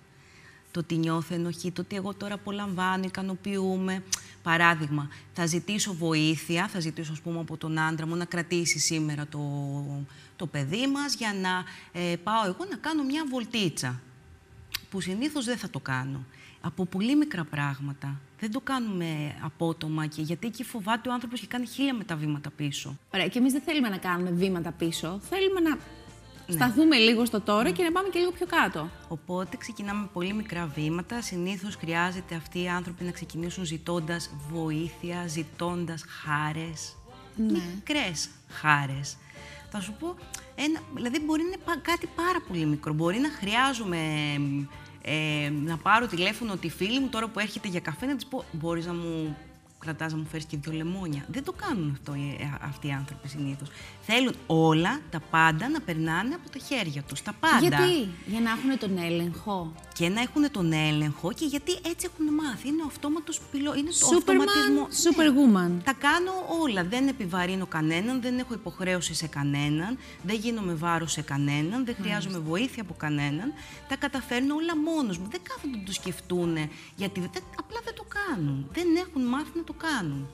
Το 0.72 0.80
ότι 0.80 0.96
νιώθω 0.98 1.34
ενοχή, 1.34 1.72
το 1.72 1.82
ότι 1.82 1.96
εγώ 1.96 2.14
τώρα 2.14 2.34
απολαμβάνω, 2.34 3.04
ικανοποιούμε. 3.04 4.04
Παράδειγμα, 4.44 5.10
θα 5.34 5.46
ζητήσω 5.46 5.94
βοήθεια, 5.94 6.68
θα 6.68 6.80
ζητήσω 6.80 7.12
ας 7.12 7.22
πούμε 7.22 7.40
από 7.40 7.58
τον 7.58 7.80
άντρα 7.80 8.08
μου 8.08 8.16
να 8.16 8.26
κρατήσει 8.26 8.80
σήμερα 8.80 9.28
το, 9.28 9.40
το 10.36 10.48
παιδί 10.48 10.88
μας 10.88 11.16
για 11.16 11.34
να 11.42 11.64
ε, 12.02 12.16
πάω 12.16 12.46
εγώ 12.46 12.66
να 12.70 12.76
κάνω 12.76 13.04
μια 13.04 13.26
βολτίτσα, 13.30 14.02
που 14.90 15.02
συνήθως 15.02 15.46
δεν 15.46 15.58
θα 15.58 15.70
το 15.70 15.80
κάνω. 15.80 16.26
Από 16.62 16.86
πολύ 16.86 17.16
μικρά 17.16 17.44
πράγματα. 17.44 18.20
Δεν 18.40 18.52
το 18.52 18.60
κάνουμε 18.60 19.36
απότομα 19.42 20.06
και 20.06 20.22
γιατί 20.22 20.48
εκεί 20.48 20.64
φοβάται 20.64 21.10
ο 21.10 21.14
άνθρωπος 21.14 21.40
και 21.40 21.48
κάνει 21.48 21.66
χίλια 21.66 21.94
με 21.94 22.04
τα 22.04 22.16
βήματα 22.16 22.50
πίσω. 22.50 22.98
Ωραία, 23.14 23.28
και 23.28 23.40
εμείς 23.40 23.52
δεν 23.52 23.62
θέλουμε 23.62 23.90
να 23.90 23.98
κάνουμε 23.98 24.32
βήματα 24.32 24.72
πίσω. 24.72 25.20
Θέλουμε 25.30 25.60
να 25.60 25.78
ναι. 26.52 26.66
σταθούμε 26.66 26.98
λίγο 26.98 27.26
στο 27.26 27.42
τώρα 27.42 27.70
και 27.70 27.84
να 27.84 27.92
πάμε 27.92 28.10
και 28.10 28.20
λίγο 28.20 28.32
πιο 28.32 28.46
κάτω. 28.46 28.90
Οπότε 29.08 29.58
ξεκινάμε 29.58 30.10
πολύ 30.14 30.34
μικρά 30.34 30.72
βήματα. 30.76 31.22
Συνήθως 31.22 31.76
χρειάζεται 31.76 32.36
αυτοί 32.36 32.62
οι 32.62 32.68
άνθρωποι 32.68 33.04
να 33.04 33.12
ξεκινήσουν 33.12 33.66
ζητώντας 33.66 34.30
βοήθεια, 34.52 35.28
ζητώντας 35.28 36.04
χάρες. 36.08 36.96
Ναι. 37.36 37.60
Μικρές 37.76 38.30
χάρες. 38.50 39.18
Θα 39.70 39.80
σου 39.80 39.94
πω, 40.00 40.16
Ένα, 40.56 40.80
δηλαδή 40.96 41.20
μπορεί 41.20 41.42
να 41.42 41.48
είναι 41.48 41.82
κάτι 41.82 42.10
πάρα 42.16 42.42
πολύ 42.48 42.66
μικρό. 42.66 42.94
Μπορεί 42.94 43.18
να 43.18 43.30
χρειάζομαι 43.30 43.98
ε, 45.02 45.50
να 45.50 45.78
πάρω 45.78 46.08
τηλέφωνο 46.08 46.56
τη 46.56 46.70
φίλη 46.70 47.00
μου 47.00 47.08
τώρα 47.08 47.28
που 47.28 47.40
έρχεται 47.40 47.68
για 47.68 47.80
καφέ 47.80 48.06
να 48.06 48.16
της 48.16 48.26
πω 48.26 48.44
μπορείς 48.52 48.86
να 48.86 48.94
μου 48.94 49.38
κρατάς 49.82 50.12
να 50.12 50.18
μου 50.18 50.28
φέρεις 50.32 50.46
και 50.46 50.58
δύο 50.58 50.72
λεμόνια. 50.72 51.26
Δεν 51.28 51.44
το 51.44 51.52
κάνουν 51.52 51.92
αυτό 51.92 52.14
ε, 52.14 52.58
αυτοί 52.62 52.88
οι 52.88 52.92
άνθρωποι 52.92 53.28
συνήθως. 53.28 53.70
Θέλουν 54.02 54.36
όλα, 54.48 55.00
τα 55.10 55.20
πάντα 55.20 55.70
να 55.70 55.82
περνάνε 55.82 56.34
από 56.36 56.50
τα 56.50 56.60
χέρια 56.60 57.02
τους. 57.02 57.22
Τα 57.22 57.34
πάντα. 57.40 57.60
Γιατί, 57.60 58.10
για 58.26 58.40
να 58.40 58.50
έχουν 58.50 58.78
τον 58.80 58.98
έλεγχο. 58.98 59.74
Και 59.94 60.10
να 60.10 60.22
έχουν 60.22 60.52
τον 60.52 60.72
έλεγχο 60.74 61.32
και 61.32 61.46
γιατί 61.46 61.72
έτσι 61.72 62.10
έχουν 62.12 62.34
μάθει. 62.34 62.68
Είναι 62.68 62.82
ο 62.82 62.86
αυτόματος 62.88 63.42
πυλό. 63.52 63.76
Είναι 63.76 63.90
το 63.90 64.08
Superman, 64.10 64.18
αυτοματισμό. 64.18 64.88
Superwoman. 65.06 65.72
Ναι. 65.76 65.82
Τα 65.84 65.94
κάνω 65.94 66.32
όλα. 66.62 66.84
Δεν 66.84 67.08
επιβαρύνω 67.08 67.66
κανέναν, 67.66 68.22
δεν 68.22 68.40
έχω 68.40 68.54
υποχρέωση 68.54 69.14
σε 69.14 69.28
κανέναν, 69.28 69.98
δεν 70.24 70.36
γίνομαι 70.36 70.74
βάρος 70.74 71.12
σε 71.12 71.22
κανέναν, 71.22 71.86
δεν 71.86 71.96
χρειάζομαι 72.02 72.40
βοήθεια 72.40 72.82
από 72.82 72.94
κανέναν. 72.94 73.54
Τα 73.88 73.96
καταφέρνω 73.96 74.56
όλα 74.56 74.78
μόνος 74.78 75.18
μου. 75.18 75.28
Δεν 75.32 75.42
κάθονται 75.44 75.78
να 75.78 75.84
το 75.84 75.94
σκεφτούν 75.94 76.58
γιατί 76.96 77.20
δεν, 77.20 77.44
απλά 77.60 77.80
δεν 77.84 77.94
το 77.96 78.06
κάνουν. 78.18 78.68
Δεν 78.74 78.88
έχουν 78.96 79.22
μάθει 79.22 79.52
να 79.56 79.64
το 79.64 79.71
κάνουν. 79.74 80.28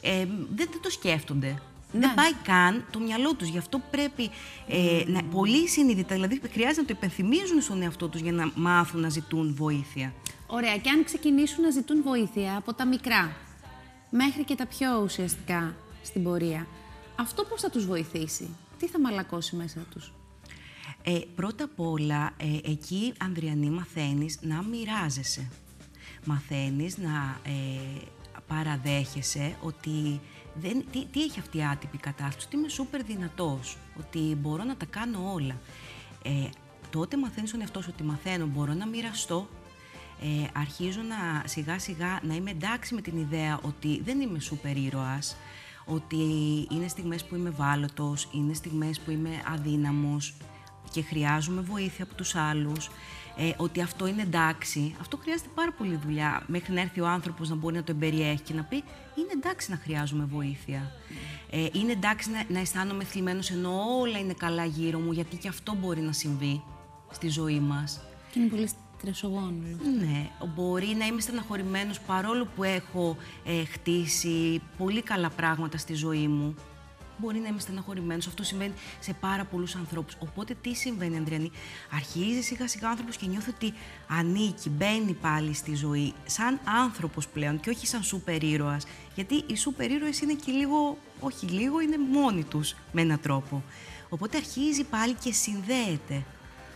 Ε, 0.00 0.24
δεν, 0.26 0.68
δεν 0.70 0.80
το 0.82 0.90
σκέφτονται. 0.90 1.62
Ναι. 1.92 2.00
Δεν 2.00 2.14
πάει 2.14 2.32
καν 2.32 2.84
το 2.90 2.98
μυαλό 2.98 3.34
τους. 3.34 3.48
Γι' 3.48 3.58
αυτό 3.58 3.80
πρέπει 3.90 4.30
ε, 4.68 5.02
να, 5.06 5.22
πολύ 5.22 5.68
συνειδητά, 5.68 6.14
δηλαδή 6.14 6.40
χρειάζεται 6.52 6.80
να 6.80 6.86
το 6.86 6.94
υπενθυμίζουν 6.96 7.60
στον 7.60 7.82
εαυτό 7.82 8.08
τους 8.08 8.20
για 8.20 8.32
να 8.32 8.50
μάθουν 8.54 9.00
να 9.00 9.08
ζητούν 9.08 9.54
βοήθεια. 9.54 10.12
Ωραία, 10.46 10.76
και 10.76 10.90
αν 10.90 11.04
ξεκινήσουν 11.04 11.64
να 11.64 11.70
ζητούν 11.70 12.02
βοήθεια 12.02 12.56
από 12.56 12.74
τα 12.74 12.86
μικρά 12.86 13.36
μέχρι 14.10 14.44
και 14.44 14.54
τα 14.54 14.66
πιο 14.66 15.00
ουσιαστικά 15.02 15.74
στην 16.02 16.22
πορεία, 16.22 16.66
αυτό 17.16 17.44
πώς 17.44 17.60
θα 17.60 17.70
τους 17.70 17.86
βοηθήσει, 17.86 18.48
τι 18.78 18.88
θα 18.88 19.00
μαλακώσει 19.00 19.56
μέσα 19.56 19.80
τους; 19.90 20.12
Ε, 21.02 21.18
πρώτα 21.34 21.64
απ' 21.64 21.80
όλα, 21.80 22.30
ε, 22.36 22.70
εκεί, 22.70 23.12
Ανδριανή, 23.18 23.70
μαθαίνεις 23.70 24.38
να 24.42 24.62
μοιράζεσαι. 24.62 25.50
Μαθαίνεις 26.24 26.98
να 26.98 27.40
ε, 27.44 28.00
παραδέχεσαι 28.54 29.56
ότι 29.60 30.20
δεν, 30.54 30.84
τι, 30.92 31.06
τι 31.06 31.22
έχει 31.22 31.38
αυτή 31.38 31.58
η 31.58 31.64
άτυπη 31.64 31.98
κατάσταση, 31.98 32.46
ότι 32.46 32.56
είμαι 32.56 32.68
σούπερ 32.68 33.02
δυνατός, 33.02 33.76
ότι 33.98 34.18
μπορώ 34.18 34.64
να 34.64 34.76
τα 34.76 34.84
κάνω 34.84 35.32
όλα. 35.34 35.60
Ε, 36.22 36.48
τότε 36.90 37.16
μαθαίνεις 37.16 37.50
τον 37.50 37.60
εαυτό 37.60 37.82
σου 37.82 37.90
ότι 37.92 38.02
μαθαίνω, 38.02 38.46
μπορώ 38.46 38.72
να 38.74 38.86
μοιραστώ, 38.86 39.48
ε, 40.20 40.48
αρχίζω 40.52 41.00
να 41.00 41.48
σιγά 41.48 41.78
σιγά 41.78 42.20
να 42.22 42.34
είμαι 42.34 42.50
εντάξει 42.50 42.94
με 42.94 43.00
την 43.00 43.18
ιδέα 43.18 43.60
ότι 43.62 44.00
δεν 44.04 44.20
είμαι 44.20 44.40
σούπερ 44.40 44.76
ήρωας, 44.76 45.36
ότι 45.84 46.16
είναι 46.70 46.88
στιγμές 46.88 47.24
που 47.24 47.34
είμαι 47.34 47.50
βάλωτος, 47.50 48.28
είναι 48.32 48.54
στιγμές 48.54 49.00
που 49.00 49.10
είμαι 49.10 49.42
αδύναμος 49.52 50.34
και 50.90 51.02
χρειάζομαι 51.02 51.60
βοήθεια 51.60 52.04
από 52.04 52.14
τους 52.14 52.34
άλλους, 52.34 52.90
ε, 53.36 53.50
ότι 53.56 53.80
αυτό 53.80 54.06
είναι 54.06 54.22
εντάξει. 54.22 54.94
Αυτό 55.00 55.16
χρειάζεται 55.16 55.48
πάρα 55.54 55.72
πολύ 55.72 56.00
δουλειά 56.04 56.42
μέχρι 56.46 56.72
να 56.72 56.80
έρθει 56.80 57.00
ο 57.00 57.06
άνθρωπος 57.06 57.48
να 57.48 57.54
μπορεί 57.54 57.74
να 57.74 57.82
το 57.82 57.92
εμπεριέχει 57.92 58.42
και 58.42 58.54
να 58.54 58.62
πει 58.62 58.76
είναι 59.14 59.30
εντάξει 59.32 59.70
να 59.70 59.76
χρειάζομαι 59.76 60.24
βοήθεια. 60.24 60.92
Ε, 61.50 61.66
είναι 61.72 61.92
εντάξει 61.92 62.30
να, 62.30 62.44
να 62.48 62.58
αισθάνομαι 62.58 63.04
θλιμμένος 63.04 63.50
ενώ 63.50 63.98
όλα 64.00 64.18
είναι 64.18 64.32
καλά 64.32 64.64
γύρω 64.64 64.98
μου 64.98 65.12
γιατί 65.12 65.36
και 65.36 65.48
αυτό 65.48 65.74
μπορεί 65.74 66.00
να 66.00 66.12
συμβεί 66.12 66.62
στη 67.10 67.28
ζωή 67.28 67.60
μας. 67.60 68.00
Και 68.32 68.38
είναι 68.38 68.48
πολύ 68.48 68.68
στρεσογόνο. 68.98 69.52
Ναι, 70.00 70.30
μπορεί 70.54 70.94
να 70.98 71.06
είμαι 71.06 71.20
στεναχωρημένος 71.20 72.00
παρόλο 72.00 72.48
που 72.56 72.62
έχω 72.62 73.16
ε, 73.44 73.64
χτίσει 73.64 74.62
πολύ 74.78 75.02
καλά 75.02 75.30
πράγματα 75.30 75.78
στη 75.78 75.94
ζωή 75.94 76.28
μου. 76.28 76.54
Μπορεί 77.22 77.38
να 77.38 77.48
είμαι 77.48 77.60
στεναχωρημένος. 77.60 78.26
Αυτό 78.26 78.42
συμβαίνει 78.42 78.72
σε 79.00 79.12
πάρα 79.12 79.44
πολλούς 79.44 79.74
ανθρώπους. 79.74 80.16
Οπότε 80.18 80.54
τι 80.60 80.74
συμβαίνει, 80.74 81.16
Ανδριανή; 81.16 81.50
Αρχίζει 81.94 82.40
σιγά 82.40 82.68
σιγά 82.68 82.86
ο 82.86 82.90
άνθρωπος 82.90 83.16
και 83.16 83.26
νιώθει 83.26 83.50
ότι 83.50 83.72
ανήκει, 84.08 84.70
μπαίνει 84.70 85.12
πάλι 85.12 85.54
στη 85.54 85.74
ζωή. 85.74 86.12
Σαν 86.26 86.60
άνθρωπος 86.84 87.28
πλέον 87.28 87.60
και 87.60 87.70
όχι 87.70 87.86
σαν 87.86 88.02
σούπερ 88.02 88.42
ήρωας. 88.42 88.86
Γιατί 89.14 89.44
οι 89.46 89.56
σούπερ 89.56 89.90
ήρωες 89.90 90.20
είναι 90.20 90.32
και 90.32 90.52
λίγο, 90.52 90.98
όχι 91.20 91.46
λίγο, 91.46 91.80
είναι 91.80 91.98
μόνοι 91.98 92.44
τους 92.44 92.74
με 92.92 93.00
έναν 93.00 93.20
τρόπο. 93.20 93.62
Οπότε 94.08 94.36
αρχίζει 94.36 94.84
πάλι 94.84 95.14
και 95.14 95.32
συνδέεται 95.32 96.24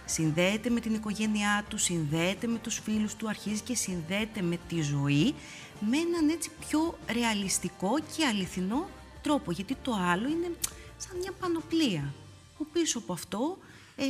συνδέεται 0.08 0.70
με 0.70 0.80
την 0.80 0.94
οικογένειά 0.94 1.64
του, 1.68 1.78
συνδέεται 1.78 2.46
με 2.46 2.58
τους 2.58 2.78
φίλους 2.84 3.14
του, 3.14 3.28
αρχίζει 3.28 3.60
και 3.60 3.74
συνδέεται 3.74 4.42
με 4.42 4.58
τη 4.68 4.82
ζωή 4.82 5.34
με 5.80 5.96
έναν 5.96 6.28
έτσι 6.28 6.50
πιο 6.68 6.98
ρεαλιστικό 7.12 7.98
και 8.16 8.24
αληθινό 8.24 8.86
τρόπο, 9.26 9.50
γιατί 9.52 9.76
το 9.82 9.92
άλλο 10.12 10.28
είναι 10.28 10.50
σαν 10.96 11.18
μια 11.18 11.32
πανοπλία. 11.40 12.14
Ο 12.58 12.64
πίσω 12.72 12.98
από 12.98 13.12
αυτό 13.12 13.58
ε, 13.96 14.04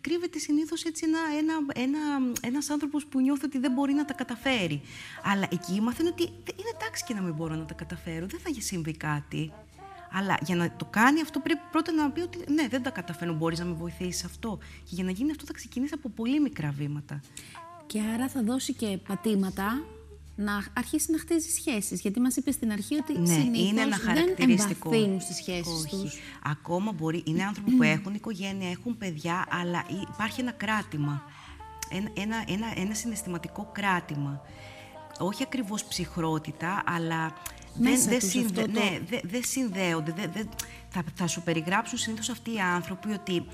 κρύβεται 0.00 0.38
συνήθως 0.38 0.84
έτσι 0.84 1.04
ένα, 1.06 1.18
ένα, 1.38 1.54
ένα, 1.74 1.98
ένας 2.42 2.70
άνθρωπος 2.70 3.06
που 3.06 3.20
νιώθει 3.20 3.44
ότι 3.44 3.58
δεν 3.58 3.72
μπορεί 3.72 3.92
να 3.92 4.04
τα 4.04 4.14
καταφέρει. 4.14 4.82
Αλλά 5.24 5.48
εκεί 5.50 5.80
μαθαίνει 5.80 6.08
ότι 6.08 6.22
είναι 6.22 6.70
εντάξει 6.74 7.04
και 7.04 7.14
να 7.14 7.20
μην 7.20 7.34
μπορώ 7.34 7.54
να 7.54 7.64
τα 7.64 7.74
καταφέρω, 7.74 8.26
δεν 8.26 8.40
θα 8.40 8.50
συμβεί 8.60 8.96
κάτι. 8.96 9.52
Αλλά 10.12 10.38
για 10.42 10.56
να 10.56 10.76
το 10.76 10.84
κάνει 10.84 11.20
αυτό 11.20 11.40
πρέπει 11.40 11.60
πρώτα 11.70 11.92
να 11.92 12.10
πει 12.10 12.20
ότι 12.20 12.52
ναι, 12.52 12.68
δεν 12.68 12.82
τα 12.82 12.90
καταφέρνω, 12.90 13.34
μπορείς 13.34 13.58
να 13.58 13.64
με 13.64 13.72
βοηθήσεις 13.72 14.24
αυτό. 14.24 14.58
Και 14.60 14.94
για 14.94 15.04
να 15.04 15.10
γίνει 15.10 15.30
αυτό 15.30 15.44
θα 15.44 15.52
ξεκινήσει 15.52 15.92
από 15.94 16.08
πολύ 16.08 16.40
μικρά 16.40 16.70
βήματα. 16.70 17.20
Και 17.86 18.00
άρα 18.14 18.28
θα 18.28 18.42
δώσει 18.42 18.72
και 18.74 18.98
πατήματα 19.08 19.84
να 20.36 20.64
αρχίσει 20.72 21.12
να 21.12 21.18
χτίζει 21.18 21.48
σχέσεις. 21.50 22.00
Γιατί 22.00 22.20
μας 22.20 22.36
είπες 22.36 22.54
στην 22.54 22.72
αρχή 22.72 22.94
ότι 22.94 23.18
ναι, 23.18 23.26
συνήθως 23.26 23.70
είναι 23.70 23.80
ένα 23.80 23.96
δεν 23.96 24.06
χαρακτηριστικό. 24.06 24.88
εμβαθύνουν 24.92 25.20
στις 25.20 25.36
σχέσεις 25.36 25.84
Όχι. 25.84 25.88
τους. 25.96 26.18
Ακόμα 26.44 26.92
μπορεί, 26.92 27.22
είναι 27.26 27.44
άνθρωποι 27.44 27.70
που 27.70 27.82
έχουν 27.82 28.14
οικογένεια, 28.14 28.70
έχουν 28.70 28.98
παιδιά, 28.98 29.46
αλλά 29.50 29.84
υπάρχει 30.14 30.40
ένα 30.40 30.52
κράτημα. 30.52 31.22
Ένα, 31.90 32.10
ένα, 32.14 32.44
ένα, 32.48 32.66
ένα 32.76 32.94
συναισθηματικό 32.94 33.70
κράτημα. 33.72 34.40
Όχι 35.18 35.42
ακριβώς 35.42 35.84
ψυχρότητα, 35.84 36.82
αλλά 36.86 37.32
Μέσα 37.78 38.08
δεν, 38.08 38.18
τους 38.18 38.32
δεν, 38.32 38.44
αυτό 38.44 38.60
το- 38.60 38.70
ναι, 38.70 39.00
δεν, 39.08 39.20
δεν 39.24 39.42
συνδέονται. 39.44 40.12
Δεν, 40.16 40.30
δεν- 40.34 40.48
θα, 40.88 41.02
θα 41.14 41.26
σου 41.26 41.42
περιγράψουν 41.42 41.98
συνήθως 41.98 42.28
αυτοί 42.28 42.50
οι 42.52 42.60
άνθρωποι 42.60 43.12
ότι 43.12 43.46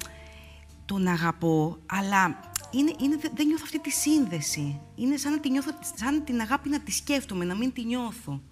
τον 0.84 1.06
αγαπώ, 1.06 1.78
αλλά 1.86 2.40
είναι, 2.72 2.92
είναι, 3.00 3.16
δεν- 3.16 3.32
δεν 3.34 3.46
νιώθω 3.46 3.62
αυτή 3.64 3.78
τη 3.80 3.90
σύνδεση. 3.90 4.80
Είναι 4.94 5.16
σαν 5.16 5.32
να, 5.32 5.40
τη 5.40 5.50
νιώθω, 5.50 5.70
σαν 5.96 6.24
την 6.24 6.40
αγάπη 6.40 6.68
να 6.68 6.80
τη 6.80 6.90
σκέφτομαι, 6.92 7.44
να 7.44 7.54
μην 7.54 7.72
τη 7.72 7.84
νιώθω. 7.84 8.42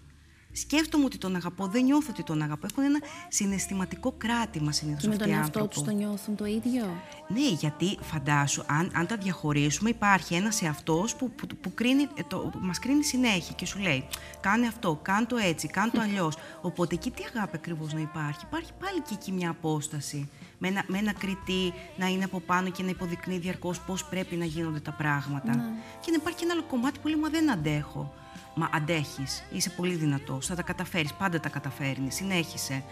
Σκέφτομαι 0.53 1.05
ότι 1.05 1.19
τον 1.19 1.37
αγαπώ, 1.37 1.67
δεν 1.67 1.85
νιώθω 1.85 2.09
ότι 2.11 2.23
τον 2.23 2.43
αγαπώ. 2.43 2.67
Έχουν 2.71 2.85
ένα 2.85 2.99
συναισθηματικό 3.29 4.15
κράτημα 4.19 4.73
συνήθως 4.73 5.01
Και 5.03 5.09
με 5.09 5.15
αυτοί 5.15 5.25
τον 5.27 5.35
οι 5.35 5.39
εαυτό 5.39 5.59
άνθρωποι. 5.61 5.75
τους 5.75 5.95
το 5.95 6.05
νιώθουν 6.05 6.37
το 6.37 6.45
ίδιο; 6.45 6.85
Ναι, 7.29 7.49
γιατί 7.49 7.99
φαντάσου, 8.03 8.63
αν, 8.67 8.91
αν 8.95 9.07
τα 9.07 9.17
διαχωρίσουμε, 9.17 9.91
υπάρχει 9.91 10.35
ένας 10.35 10.63
εαυτός 10.63 11.17
που, 11.17 11.31
που, 11.31 11.47
που 11.61 11.75
κρίνει, 11.75 12.03
ε, 12.15 12.23
το, 12.29 12.51
μας 12.61 12.79
κρίνει 12.79 13.05
συνέχεια 13.05 13.55
και 13.55 13.67
σου 13.67 13.79
λέει 13.79 14.07
κάνε 14.41 14.67
αυτό, 14.67 14.99
κάνε 15.03 15.27
το 15.27 15.37
έτσι, 15.37 15.69
κάνε 15.69 15.91
το 15.91 16.01
αλλιώς. 16.07 16.37
Οπότε 16.61 16.95
εκεί 16.95 17.11
τι 17.11 17.23
αγάπη 17.35 17.57
ακριβώς 17.57 17.93
να 17.93 18.01
υπάρχει; 18.01 18.41
Υπάρχει 18.47 18.71
πάλι 18.81 19.01
και 19.01 19.15
εκεί 19.15 19.33
μια 19.33 19.51
απόσταση. 19.51 20.29
Με 20.59 20.69
ένα, 20.69 20.85
με 20.87 20.99
ένα 20.99 21.13
κριτή 21.13 21.73
να 21.97 22.07
είναι 22.07 22.25
από 22.25 22.41
πάνω 22.41 22.71
και 22.71 22.83
να 22.83 22.89
υποδεικνύει 22.89 23.39
διαρκώς 23.39 23.81
πώς 23.81 24.05
πρέπει 24.05 24.37
να 24.37 24.45
γίνονται 24.45 24.81
τα 24.81 24.93
πράγματα. 24.93 25.53
Και 26.01 26.11
να 26.11 26.17
υπάρχει 26.17 26.39
και 26.39 26.45
ένα 26.45 26.53
άλλο 26.53 26.63
κομμάτι 26.63 26.99
που 26.99 27.09
λέει 27.09 27.21
Μα 27.21 27.29
δεν 27.29 27.51
αντέχω. 27.51 28.15
Μα 28.55 28.69
αντέχεις, 28.75 29.43
είσαι 29.53 29.71
πολύ 29.71 29.95
δυνατός, 29.95 30.47
θα 30.47 30.55
τα 30.55 30.63
καταφέρεις, 30.63 31.13
πάντα 31.13 31.41
τα 31.41 31.49
καταφέρνεις, 31.49 32.15
συνέχισε. 32.15 32.83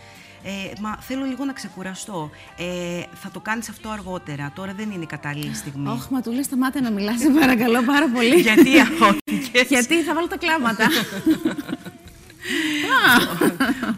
Ε, 0.43 0.51
μα 0.81 0.97
θέλω 1.01 1.25
λίγο 1.25 1.45
να 1.45 1.53
ξεκουραστώ. 1.53 2.31
Ε, 2.57 3.03
θα 3.15 3.31
το 3.31 3.41
κάνεις 3.41 3.69
αυτό 3.69 3.89
αργότερα. 3.89 4.53
Τώρα 4.55 4.73
δεν 4.73 4.91
είναι 4.91 5.03
η 5.03 5.07
κατάλληλη 5.07 5.55
στιγμή. 5.55 5.89
Όχι, 5.89 6.13
μα 6.13 6.21
του 6.21 6.31
λέει 6.33 6.43
σταμάτε 6.43 6.81
να 6.81 6.91
μιλάς, 6.91 7.21
σε 7.21 7.29
παρακαλώ 7.31 7.83
πάρα 7.83 8.09
πολύ. 8.09 8.41
Γιατί 8.49 8.79
αγχώθηκε. 8.81 9.65
Γιατί 9.69 10.03
θα 10.03 10.15
βάλω 10.15 10.27
τα 10.29 10.37
κλάματα. 10.37 10.89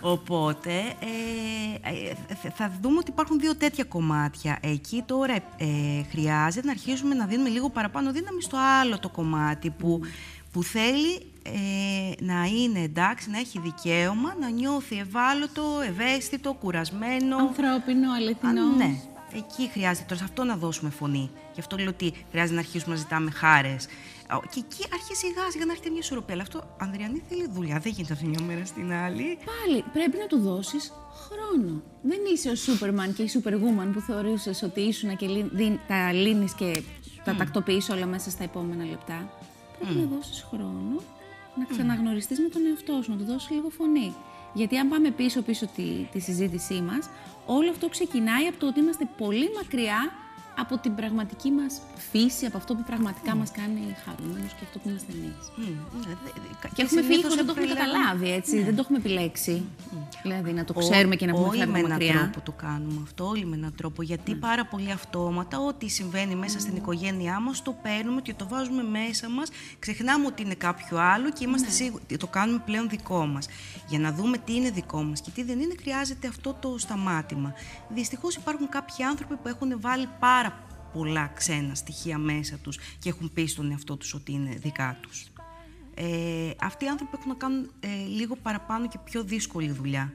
Οπότε 0.01 0.73
ε, 1.01 1.89
ε, 1.91 2.15
θα- 2.43 2.51
θα 2.55 2.73
δούμε 2.83 2.99
ότι 2.99 3.11
υπάρχουν 3.11 3.39
δύο 3.41 3.57
τέτοια 3.57 3.85
κομμάτια. 3.85 4.59
Εκεί 4.63 5.03
τώρα 5.07 5.35
ε, 5.35 6.03
χρειάζεται 6.11 6.67
να 6.67 6.73
αρχίσουμε 6.73 7.15
να 7.15 7.27
δίνουμε 7.27 7.49
λίγο 7.49 7.69
παραπάνω 7.71 8.13
δύναμη 8.13 8.43
στο 8.43 8.57
άλλο 8.81 8.99
το 8.99 9.09
κομμάτι 9.09 9.71
που, 9.71 10.01
που 10.53 10.63
θέλει 10.63 11.15
ε, 11.43 12.25
να 12.25 12.45
είναι 12.45 12.79
εντάξει, 12.81 13.31
να 13.31 13.39
έχει 13.39 13.59
δικαίωμα, 13.61 14.35
να 14.41 14.51
νιώθει 14.51 14.99
ευάλωτο, 14.99 15.63
ευαίσθητο, 15.89 16.53
κουρασμένο. 16.53 17.37
Ανθρώπινο, 17.37 18.11
Α, 18.11 18.15
αληθινό. 18.15 18.77
ναι. 18.77 19.01
Εκεί 19.35 19.69
χρειάζεται 19.73 20.05
τώρα 20.09 20.19
σε 20.21 20.25
αυτό 20.25 20.45
να 20.45 20.57
δώσουμε 20.57 20.91
φωνή. 20.91 21.31
Γι' 21.55 21.61
αυτό 21.61 21.77
λέω 21.77 21.89
ότι 21.89 22.13
χρειάζεται 22.31 22.55
να 22.55 22.61
αρχίσουμε 22.61 22.95
να 22.95 23.01
ζητάμε 23.01 23.31
χάρες. 23.31 23.87
Και 24.51 24.59
εκεί 24.67 24.85
αρχίζει 24.93 25.19
σιγά 25.21 25.51
σιγά 25.51 25.65
να 25.65 25.71
έρχεται 25.73 25.91
μια 25.91 25.99
ισορροπία. 25.99 26.35
Αλλά 26.35 26.43
αυτό, 26.43 26.77
Ανδριανή, 26.81 27.23
θέλει 27.29 27.49
δουλειά. 27.53 27.79
Δεν 27.79 27.93
γίνεται 27.93 28.13
από 28.13 28.23
τη 28.23 28.29
μια 28.29 28.41
μέρα 28.43 28.65
στην 28.65 28.93
άλλη. 28.93 29.39
Πάλι 29.45 29.85
πρέπει 29.93 30.17
να 30.19 30.27
του 30.27 30.39
δώσεις 30.41 30.93
χρόνο. 31.13 31.83
Δεν 32.03 32.19
είσαι 32.35 32.49
ο 32.51 32.55
Σούπερμαν 32.55 33.15
και 33.15 33.23
η 33.23 33.31
Superwoman 33.35 33.89
που 33.93 34.01
θεωρούσες 34.01 34.63
ότι 34.63 34.81
ήσουν 34.81 35.17
και 35.17 35.27
λύ- 35.27 35.51
δι- 35.53 35.79
τα 35.89 36.13
λύνεις 36.13 36.55
και 36.55 36.83
τα 37.25 37.35
τακτοποιείς 37.35 37.89
όλα 37.89 38.07
μέσα 38.07 38.31
στα 38.31 38.45
επόμενα 38.45 38.85
λεπτά. 38.85 39.33
Πρέπει 39.81 39.99
να 39.99 40.17
δώσεις 40.17 40.47
χρόνο 40.51 41.01
να 41.55 41.65
ξαναγνωριστείς 41.65 42.39
με 42.41 42.49
τον 42.49 42.63
εαυτό 42.67 43.01
σου, 43.03 43.11
να 43.11 43.17
του 43.17 43.25
δώσεις 43.25 43.51
λίγο 43.51 43.69
φωνή. 43.69 44.15
Γιατί 44.55 44.77
αν 44.79 44.89
πάμε 44.89 45.11
πίσω-πίσω 45.11 45.67
τη, 45.77 46.09
τη 46.13 46.19
συζήτησή 46.21 46.81
μας, 46.81 47.09
όλο 47.47 47.71
αυτό 47.71 47.89
ξεκινάει 47.89 48.47
από 48.47 48.59
το 48.59 48.67
ότι 48.67 48.81
είμαστε 48.81 49.09
πολύ 49.17 49.51
μακριά 49.57 50.13
από 50.61 50.79
την 50.79 50.95
πραγματική 50.95 51.51
μας 51.51 51.81
φύση, 52.11 52.47
από 52.47 52.57
αυτό 52.57 52.75
που 52.75 52.83
πραγματικά 52.87 53.33
mm. 53.35 53.39
μας 53.39 53.51
κάνει 53.51 53.97
χαρούμενος 54.05 54.53
και 54.53 54.65
αυτό 54.65 54.79
που 54.79 54.89
είμαστε 54.89 55.13
εμείς. 55.13 55.45
Mm. 55.59 55.63
Mm. 55.63 56.71
Και 56.75 56.83
έχουμε 56.83 57.03
φύγει 57.03 57.23
χωρίς 57.23 57.37
να 57.37 57.45
το 57.45 57.55
έχουμε 57.57 57.75
καταλάβει, 57.75 58.31
έτσι. 58.31 58.57
Ναι. 58.57 58.65
Δεν 58.65 58.75
το 58.75 58.81
έχουμε 58.81 58.99
επιλέξει. 58.99 59.65
Δηλαδή 60.23 60.53
να 60.53 60.65
το 60.65 60.73
ξέρουμε 60.73 61.17
και 61.17 61.27
να 61.27 61.33
πούμε 61.33 61.49
Όλοι 61.49 61.67
με 61.67 61.79
έναν 61.79 61.99
τρόπο 61.99 62.41
το 62.41 62.53
κάνουμε 62.53 63.01
αυτό, 63.03 63.27
όλοι 63.27 63.47
με 63.47 63.57
έναν 63.57 63.75
τρόπο. 63.77 64.03
Γιατί 64.03 64.35
πάρα 64.35 64.65
πολύ 64.67 64.91
αυτόματα, 64.91 65.59
ό,τι 65.59 65.89
συμβαίνει 65.89 66.35
μέσα 66.35 66.61
στην 66.61 66.77
οικογένειά 66.77 67.41
μας, 67.41 67.63
το 67.63 67.73
παίρνουμε 67.83 68.21
και 68.21 68.35
το 68.35 68.49
βάζουμε 68.49 68.83
μέσα 68.83 69.29
μας. 69.29 69.49
Ξεχνάμε 69.79 70.27
ότι 70.27 70.43
είναι 70.43 70.55
κάποιο 70.55 70.99
άλλο 70.99 71.31
και 71.31 71.45
είμαστε 71.45 71.67
ναι. 71.67 71.73
σίγουροι, 71.73 72.17
το 72.19 72.27
κάνουμε 72.27 72.63
πλέον 72.65 72.89
δικό 72.89 73.27
μας. 73.27 73.47
Για 73.89 73.99
να 73.99 74.13
δούμε 74.13 74.39
τι 74.39 74.55
είναι 74.55 74.71
δικό 74.71 75.03
μας 75.03 75.21
και 75.21 75.31
τι 75.31 75.43
δεν 75.43 75.61
είναι, 75.61 75.75
χρειάζεται 75.81 76.29
αυτό 76.29 76.57
το 76.61 76.75
σταμάτημα. 76.79 77.55
Δυστυχώς 77.89 78.35
υπάρχουν 78.37 78.69
κάποιοι 78.69 79.05
άνθρωποι 79.05 79.37
που 79.37 79.49
έχουν 79.49 79.81
βάλει 79.81 80.09
πάρα 80.19 80.50
πολλά 80.93 81.27
ξένα 81.35 81.75
στοιχεία 81.75 82.19
μέσα 82.19 82.57
τους 82.57 82.79
και 82.99 83.09
έχουν 83.09 83.33
πει 83.33 83.47
στον 83.47 83.71
εαυτό 83.71 83.97
τους 83.97 84.15
ότι 84.15 84.33
είναι 84.33 84.55
δικά 84.55 84.99
τους. 85.01 85.31
Ε, 85.95 86.51
αυτοί 86.61 86.85
οι 86.85 86.89
άνθρωποι 86.89 87.13
έχουν 87.19 87.29
να 87.29 87.37
κάνουν 87.37 87.71
ε, 87.81 87.89
λίγο 88.07 88.37
παραπάνω 88.37 88.89
και 88.89 88.99
πιο 89.05 89.23
δύσκολη 89.23 89.71
δουλειά. 89.71 90.13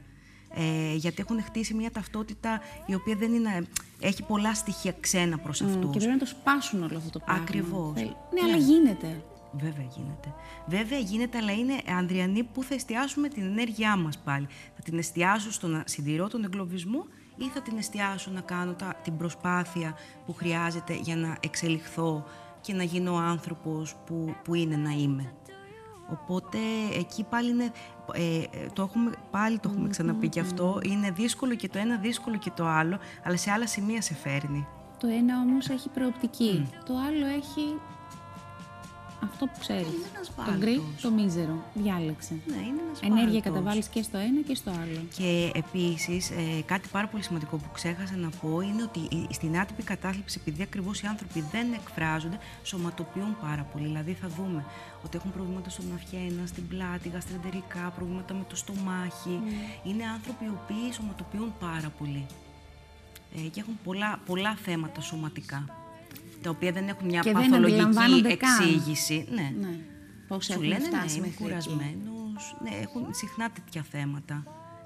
Ε, 0.57 0.95
γιατί 0.95 1.21
έχουν 1.21 1.43
χτίσει 1.43 1.73
μια 1.73 1.91
ταυτότητα 1.91 2.61
η 2.85 2.95
οποία 2.95 3.15
δεν 3.15 3.33
είναι, 3.33 3.67
έχει 3.99 4.23
πολλά 4.23 4.53
στοιχεία 4.53 4.95
ξένα 4.99 5.37
προς 5.37 5.61
αυτούς. 5.61 5.89
Mm, 5.89 5.91
και 5.91 5.97
πρέπει 5.97 6.13
να 6.13 6.17
το 6.17 6.25
σπάσουν 6.25 6.83
όλο 6.83 6.97
αυτό 6.97 7.09
το 7.09 7.19
πράγμα. 7.19 7.43
Ακριβώς. 7.43 7.93
Ναι, 7.93 8.01
ναι, 8.01 8.41
αλλά 8.43 8.57
γίνεται. 8.57 9.23
Βέβαια 9.51 9.87
γίνεται. 9.95 10.33
Βέβαια 10.67 10.99
γίνεται, 10.99 11.37
αλλά 11.37 11.51
είναι, 11.51 11.73
Ανδριανή, 11.97 12.43
που 12.43 12.63
θα 12.63 12.73
εστιάσουμε 12.73 13.27
την 13.27 13.43
ενέργειά 13.43 13.95
μας 13.95 14.17
πάλι. 14.17 14.47
Θα 14.75 14.81
την 14.81 14.97
εστιάσω 14.97 15.51
στο 15.51 15.67
να 15.67 15.83
συντηρώ 15.85 16.27
τον 16.27 16.43
εγκλωβισμό 16.43 17.05
ή 17.35 17.47
θα 17.47 17.61
την 17.61 17.77
εστιάσω 17.77 18.31
να 18.31 18.41
κάνω 18.41 18.73
τα, 18.73 18.93
την 19.03 19.17
προσπάθεια 19.17 19.95
που 20.25 20.33
χρειάζεται 20.33 20.93
για 20.93 21.15
να 21.15 21.37
εξελιχθώ 21.39 22.23
και 22.61 22.73
να 22.73 22.83
γίνω 22.83 23.13
ο 23.13 23.17
άνθρωπος 23.17 23.95
που, 24.05 24.35
που 24.43 24.53
είναι 24.53 24.75
να 24.75 24.89
είμαι. 24.91 25.33
Οπότε 26.11 26.57
εκεί 26.97 27.23
πάλι 27.23 27.49
είναι, 27.49 27.71
ε, 28.13 28.43
το 28.73 28.81
έχουμε, 28.81 29.11
πάλι 29.31 29.59
το 29.59 29.69
έχουμε 29.71 29.89
ξαναπεί 29.89 30.29
και 30.29 30.39
αυτό, 30.39 30.79
είναι 30.83 31.11
δύσκολο 31.11 31.55
και 31.55 31.67
το 31.67 31.77
ένα, 31.77 31.97
δύσκολο 31.97 32.37
και 32.37 32.51
το 32.55 32.65
άλλο, 32.65 32.99
αλλά 33.23 33.37
σε 33.37 33.51
άλλα 33.51 33.67
σημεία 33.67 34.01
σε 34.01 34.13
φέρνει. 34.13 34.67
Το 34.99 35.07
ένα 35.07 35.39
όμως 35.39 35.69
έχει 35.69 35.89
προοπτική, 35.89 36.69
το 36.85 36.93
άλλο 36.93 37.25
έχει 37.25 37.79
αυτό 39.23 39.45
που 39.45 39.59
ξέρεις. 39.59 39.87
Το 40.35 40.57
γκρι, 40.57 40.81
το 41.01 41.11
μίζερο. 41.11 41.63
Διάλεξε. 41.73 42.33
Ναι, 42.45 42.55
είναι 42.55 42.81
ένας 42.85 42.99
Ενέργεια 43.01 43.41
καταβάλεις 43.41 43.87
και 43.87 44.01
στο 44.01 44.17
ένα 44.17 44.41
και 44.41 44.55
στο 44.55 44.69
άλλο. 44.69 45.01
Και 45.17 45.51
επίσης, 45.53 46.29
ε, 46.29 46.61
κάτι 46.65 46.87
πάρα 46.91 47.07
πολύ 47.07 47.23
σημαντικό 47.23 47.57
που 47.57 47.69
ξέχασα 47.73 48.15
να 48.15 48.29
πω 48.29 48.61
είναι 48.61 48.83
ότι 48.83 49.27
στην 49.33 49.59
άτυπη 49.59 49.83
κατάθλιψη, 49.83 50.39
επειδή 50.41 50.61
ακριβώς 50.61 51.01
οι 51.01 51.07
άνθρωποι 51.07 51.43
δεν 51.51 51.73
εκφράζονται, 51.73 52.37
σωματοποιούν 52.63 53.37
πάρα 53.41 53.67
πολύ. 53.73 53.85
Δηλαδή, 53.85 54.13
θα 54.13 54.27
δούμε 54.27 54.65
ότι 55.03 55.17
έχουν 55.17 55.31
προβλήματα 55.31 55.69
στον 55.69 55.85
αυχένα, 55.95 56.45
στην 56.45 56.67
πλάτη, 56.67 57.09
γαστρεντερικά, 57.09 57.93
προβλήματα 57.95 58.33
με 58.33 58.45
το 58.49 58.55
στομάχι. 58.55 59.39
Mm. 59.43 59.87
Είναι 59.87 60.03
άνθρωποι 60.05 60.45
οι 60.45 60.51
οποίοι 60.63 60.93
σωματοποιούν 60.93 61.53
πάρα 61.59 61.89
πολύ. 61.97 62.25
Ε, 63.35 63.47
και 63.47 63.59
έχουν 63.59 63.79
πολλά, 63.83 64.19
πολλά 64.25 64.55
θέματα 64.55 65.01
σωματικά 65.01 65.84
τα 66.45 66.51
οποία 66.51 66.71
δεν 66.71 66.87
έχουν 66.87 67.05
μια 67.05 67.19
και 67.19 67.31
παθολογική 67.31 68.29
εξήγηση. 68.29 69.27
Ναι. 69.31 69.53
ναι. 69.59 69.79
Πώς 70.27 70.45
Σου 70.45 70.61
λένε 70.61 70.87
ναι, 70.87 71.13
είμαι 71.17 71.33
κουρασμένος. 71.39 72.57
Ναι, 72.63 72.69
έχουν 72.81 73.13
συχνά 73.13 73.49
τέτοια 73.51 73.85
θέματα. 73.91 74.43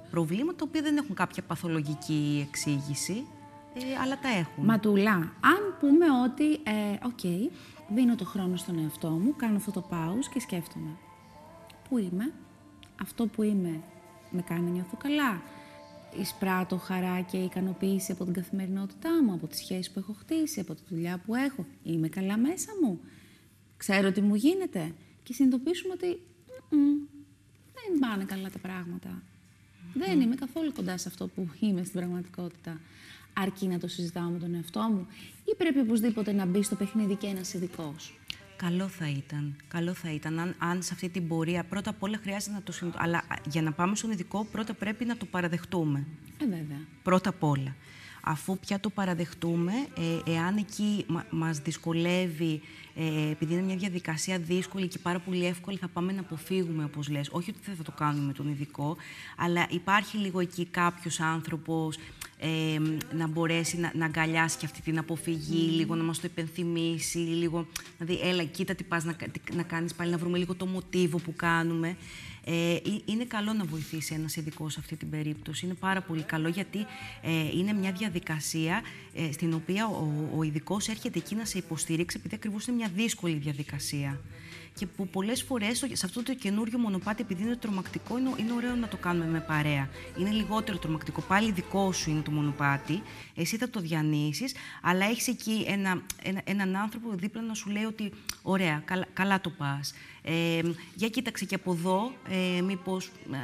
Προβλήματα 0.09 0.55
τα 0.55 0.65
οποία 0.67 0.81
δεν 0.81 0.97
έχουν 0.97 1.15
κάποια 1.15 1.43
παθολογική 1.43 2.45
εξήγηση, 2.47 3.25
ε, 3.73 4.01
αλλά 4.01 4.19
τα 4.19 4.29
έχουν. 4.29 4.65
Ματουλά, 4.65 5.15
αν 5.39 5.77
πούμε 5.79 6.05
ότι, 6.23 6.51
ε, 6.51 7.05
OK, 7.05 7.19
okay, 7.23 7.51
δίνω 7.87 8.15
το 8.15 8.25
χρόνο 8.25 8.55
στον 8.55 8.79
εαυτό 8.79 9.09
μου, 9.09 9.35
κάνω 9.35 9.55
αυτό 9.55 9.71
το 9.71 9.87
pause 9.91 10.25
και 10.33 10.39
σκέφτομαι. 10.39 10.97
Πού 11.89 11.97
είμαι, 11.97 12.33
αυτό 13.01 13.25
που 13.25 13.43
είμαι 13.43 13.81
με 14.29 14.41
κάνει 14.41 14.65
να 14.65 14.69
νιώθω 14.69 14.97
καλά 14.97 15.41
εισπράττω 16.19 16.77
χαρά 16.77 17.21
και 17.21 17.37
ικανοποίηση 17.37 18.11
από 18.11 18.23
την 18.23 18.33
καθημερινότητά 18.33 19.23
μου, 19.23 19.33
από 19.33 19.47
τις 19.47 19.57
σχέσεις 19.57 19.91
που 19.91 19.99
έχω 19.99 20.13
χτίσει, 20.13 20.59
από 20.59 20.75
τη 20.75 20.81
δουλειά 20.89 21.21
που 21.25 21.35
έχω. 21.35 21.65
Είμαι 21.83 22.07
καλά 22.07 22.37
μέσα 22.37 22.71
μου. 22.81 22.99
Ξέρω 23.77 24.11
τι 24.11 24.21
μου 24.21 24.35
γίνεται. 24.35 24.93
Και 25.23 25.33
συνειδητοποιήσουμε 25.33 25.93
ότι 25.93 26.21
δεν 27.73 27.99
πάνε 27.99 28.23
καλά 28.23 28.49
τα 28.49 28.59
πράγματα. 28.59 29.21
Δεν 29.93 30.21
είμαι 30.21 30.35
καθόλου 30.35 30.73
κοντά 30.73 30.97
σε 30.97 31.07
αυτό 31.07 31.27
που 31.27 31.49
είμαι 31.59 31.83
στην 31.83 31.99
πραγματικότητα. 31.99 32.81
Αρκεί 33.33 33.67
να 33.67 33.79
το 33.79 33.87
συζητάω 33.87 34.29
με 34.29 34.39
τον 34.39 34.55
εαυτό 34.55 34.79
μου 34.79 35.07
ή 35.45 35.55
πρέπει 35.55 35.79
οπωσδήποτε 35.79 36.31
να 36.31 36.45
μπει 36.45 36.63
στο 36.63 36.75
παιχνίδι 36.75 37.15
και 37.15 37.27
ένας 37.27 37.53
ειδικός. 37.53 38.19
Καλό 38.61 38.87
θα 38.87 39.09
ήταν. 39.09 39.55
Καλό 39.67 39.93
θα 39.93 40.11
ήταν 40.11 40.39
αν, 40.39 40.55
αν 40.57 40.81
σε 40.81 40.93
αυτή 40.93 41.09
την 41.09 41.27
πορεία 41.27 41.63
πρώτα 41.63 41.89
απ' 41.89 42.03
όλα 42.03 42.19
χρειάζεται 42.21 42.53
να 42.53 42.61
το 42.61 42.71
συνειδητοποιήσουμε. 42.71 43.17
Αλλά 43.17 43.41
για 43.49 43.61
να 43.61 43.71
πάμε 43.71 43.95
στον 43.95 44.11
ειδικό, 44.11 44.45
πρώτα 44.51 44.73
πρέπει 44.73 45.05
να 45.05 45.17
το 45.17 45.25
παραδεχτούμε. 45.25 46.07
Ε, 46.37 46.45
βέβαια. 46.45 46.79
Πρώτα 47.03 47.29
απ' 47.29 47.43
όλα. 47.43 47.75
Αφού 48.21 48.59
πια 48.59 48.79
το 48.79 48.89
παραδεχτούμε, 48.89 49.71
ε, 50.25 50.31
εάν 50.31 50.57
εκεί 50.57 51.05
μα, 51.07 51.25
μας 51.29 51.59
δυσκολεύει, 51.59 52.61
ε, 52.95 53.29
επειδή 53.31 53.53
είναι 53.53 53.61
μια 53.61 53.75
διαδικασία 53.75 54.39
δύσκολη 54.39 54.87
και 54.87 54.99
πάρα 54.99 55.19
πολύ 55.19 55.45
εύκολη, 55.45 55.77
θα 55.77 55.87
πάμε 55.87 56.11
να 56.11 56.19
αποφύγουμε, 56.19 56.83
όπως 56.83 57.09
λες. 57.09 57.29
Όχι 57.31 57.49
ότι 57.49 57.59
δεν 57.65 57.75
θα 57.75 57.83
το 57.83 57.91
κάνουμε 57.91 58.25
με 58.25 58.33
τον 58.33 58.47
ειδικό, 58.47 58.97
αλλά 59.37 59.67
υπάρχει 59.69 60.17
λίγο 60.17 60.39
εκεί 60.39 60.65
κάποιος 60.65 61.19
άνθρωπος 61.19 61.97
ε, 62.39 62.79
να 63.15 63.27
μπορέσει 63.27 63.77
να, 63.77 63.91
να 63.95 64.05
αγκαλιάσει 64.05 64.57
και 64.57 64.65
αυτή 64.65 64.81
την 64.81 64.97
αποφυγή, 64.97 65.69
λίγο 65.69 65.95
να 65.95 66.03
μας 66.03 66.19
το 66.19 66.27
υπενθυμίσει, 66.31 67.17
λίγο, 67.17 67.67
δηλαδή, 67.97 68.27
έλα, 68.27 68.43
κοίτα 68.43 68.75
τι 68.75 68.83
πας 68.83 69.03
να, 69.03 69.15
να 69.53 69.63
κάνεις 69.63 69.93
πάλι, 69.93 70.11
να 70.11 70.17
βρούμε 70.17 70.37
λίγο 70.37 70.55
το 70.55 70.65
μοτίβο 70.65 71.17
που 71.17 71.33
κάνουμε. 71.35 71.95
Ε, 72.45 72.77
είναι 73.05 73.25
καλό 73.25 73.53
να 73.53 73.63
βοηθήσει 73.63 74.13
ένας 74.13 74.35
ειδικός 74.35 74.73
σε 74.73 74.79
αυτή 74.79 74.95
την 74.95 75.09
περίπτωση. 75.09 75.65
Είναι 75.65 75.73
πάρα 75.73 76.01
πολύ 76.01 76.23
καλό 76.23 76.47
γιατί 76.47 76.85
ε, 77.21 77.57
είναι 77.57 77.73
μια 77.73 77.91
διαδικασία 77.91 78.81
ε, 79.13 79.31
στην 79.31 79.53
οποία 79.53 79.87
ο, 79.87 80.29
ο 80.37 80.43
ειδικός 80.43 80.87
έρχεται 80.87 81.19
εκεί 81.19 81.35
να 81.35 81.45
σε 81.45 81.57
υποστηρίξει 81.57 82.17
επειδή 82.19 82.35
ακριβώς 82.35 82.67
είναι 82.67 82.75
μια 82.75 82.91
δύσκολη 82.95 83.33
διαδικασία 83.33 84.19
και 84.79 84.85
που 84.85 85.07
πολλές 85.07 85.43
φορές 85.43 85.85
σε 85.91 86.05
αυτό 86.05 86.23
το 86.23 86.33
καινούριο 86.35 86.77
μονοπάτι, 86.77 87.21
επειδή 87.21 87.43
είναι 87.43 87.55
τρομακτικό, 87.55 88.17
είναι, 88.17 88.29
είναι 88.37 88.53
ωραίο 88.53 88.75
να 88.75 88.87
το 88.87 88.97
κάνουμε 88.97 89.25
με 89.25 89.39
παρέα. 89.39 89.89
Είναι 90.17 90.29
λιγότερο 90.29 90.77
τρομακτικό. 90.77 91.21
Πάλι 91.21 91.51
δικό 91.51 91.91
σου 91.91 92.09
είναι 92.09 92.21
το 92.21 92.31
μονοπάτι, 92.31 93.01
εσύ 93.35 93.57
θα 93.57 93.69
το 93.69 93.79
διανύσεις, 93.79 94.53
αλλά 94.81 95.05
έχεις 95.05 95.27
εκεί 95.27 95.65
ένα, 95.67 96.01
ένα, 96.23 96.41
έναν 96.43 96.75
άνθρωπο 96.75 97.09
δίπλα 97.13 97.41
να 97.41 97.53
σου 97.53 97.69
λέει 97.69 97.83
ότι 97.83 98.11
ωραία, 98.41 98.81
καλά, 98.85 99.05
καλά 99.13 99.41
το 99.41 99.49
πας. 99.49 99.93
Ε, 100.23 100.61
για 100.95 101.09
κοίταξε 101.09 101.45
και 101.45 101.55
από 101.55 101.71
εδώ, 101.71 102.11
ε, 102.57 102.61
μήπως 102.61 103.05
ε, 103.05 103.37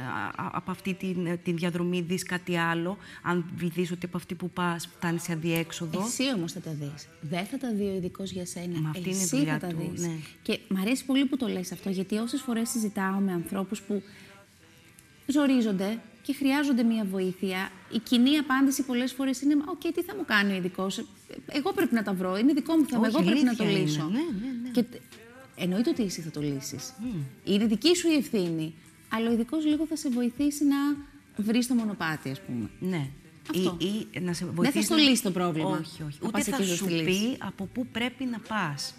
από 0.52 0.70
αυτή 0.70 0.94
την, 0.94 1.38
την 1.44 1.56
διαδρομή 1.56 2.00
δεις 2.00 2.22
κάτι 2.22 2.56
άλλο, 2.56 2.98
αν 3.22 3.44
δεις 3.56 3.90
ότι 3.90 4.06
από 4.06 4.16
αυτή 4.16 4.34
που 4.34 4.50
πας 4.50 4.86
φτάνει 4.96 5.18
σε 5.18 5.32
αδιέξοδο. 5.32 6.04
Εσύ 6.06 6.22
όμως 6.36 6.52
θα 6.52 6.60
τα 6.60 6.70
δεις. 6.70 7.08
Δεν 7.20 7.44
θα 7.44 7.58
τα 7.58 7.72
δει 7.72 7.84
ο 7.84 7.94
ειδικός 7.94 8.30
για 8.30 8.46
σένα. 8.46 8.80
Μα 8.80 8.90
αυτή 8.90 9.10
Εσύ 9.10 9.36
είναι 9.36 9.50
θα 9.50 9.58
τα 9.58 9.66
του, 9.66 9.90
δεις. 9.90 10.00
Ναι. 10.00 10.14
Και 10.42 10.58
μ' 10.68 10.76
αρέσει 10.76 11.04
πολύ 11.04 11.24
που 11.24 11.36
το 11.36 11.48
λες 11.48 11.72
αυτό, 11.72 11.90
γιατί 11.90 12.16
όσες 12.16 12.40
φορές 12.40 12.68
συζητάω 12.68 13.18
με 13.18 13.32
ανθρώπους 13.32 13.80
που 13.80 14.02
ζορίζονται 15.26 15.98
και 16.22 16.34
χρειάζονται 16.34 16.82
μία 16.82 17.04
βοήθεια, 17.04 17.70
η 17.92 17.98
κοινή 17.98 18.36
απάντηση 18.36 18.82
πολλές 18.82 19.12
φορές 19.12 19.40
είναι 19.40 19.54
«OK, 19.66 19.80
τι 19.80 20.02
θα 20.02 20.16
μου 20.16 20.24
κάνει 20.24 20.52
ο 20.52 20.56
ειδικός; 20.56 21.04
Εγώ 21.46 21.72
πρέπει 21.72 21.94
να 21.94 22.02
τα 22.02 22.12
βρω, 22.12 22.36
είναι 22.36 22.52
δικό 22.52 22.76
μου 22.76 22.84
θέμα, 22.84 23.06
εγώ 23.06 23.22
πρέπει 23.22 23.44
να 23.44 23.56
το 23.56 23.64
λύσω». 23.64 24.02
Ναι, 24.02 24.18
ναι, 24.18 24.52
ναι. 24.62 24.68
Και 24.70 24.84
εννοείται 25.56 25.90
ότι 25.90 26.02
εσύ 26.02 26.20
θα 26.20 26.30
το 26.30 26.40
λύσεις. 26.40 26.92
Είναι 27.44 27.66
δική 27.66 27.96
σου 27.96 28.08
η 28.10 28.14
ευθύνη. 28.14 28.74
Αλλά 29.08 29.28
ο 29.28 29.32
ειδικός 29.32 29.64
λίγο 29.64 29.86
θα 29.86 29.96
σε 29.96 30.08
βοηθήσει 30.10 30.64
να 30.64 30.76
βρεις 31.36 31.66
το 31.66 31.74
μονοπάτι, 31.74 32.30
ας 32.30 32.40
πούμε. 32.40 32.70
Ναι. 32.80 33.08
Αυτό. 33.50 33.76
Ή, 33.80 33.84
ή 34.10 34.20
να 34.20 34.32
σε 34.32 34.44
Δεν 34.44 34.54
βοηθήσει. 34.54 34.78
θα 34.78 34.84
στο 34.84 34.94
λύσεις 34.96 35.22
το 35.22 35.30
πρόβλημα. 35.30 35.68
Όχι, 35.70 36.02
όχι. 36.02 36.18
Να 36.20 36.26
Ούτε 36.28 36.30
πας 36.30 36.44
θα 36.44 36.56
εκεί 36.56 36.64
σου 36.66 36.76
στη 36.76 36.90
λύση. 36.90 37.04
πει 37.04 37.36
από 37.38 37.64
πού 37.64 37.86
πρέπει 37.86 38.24
να 38.24 38.38
πας. 38.38 38.94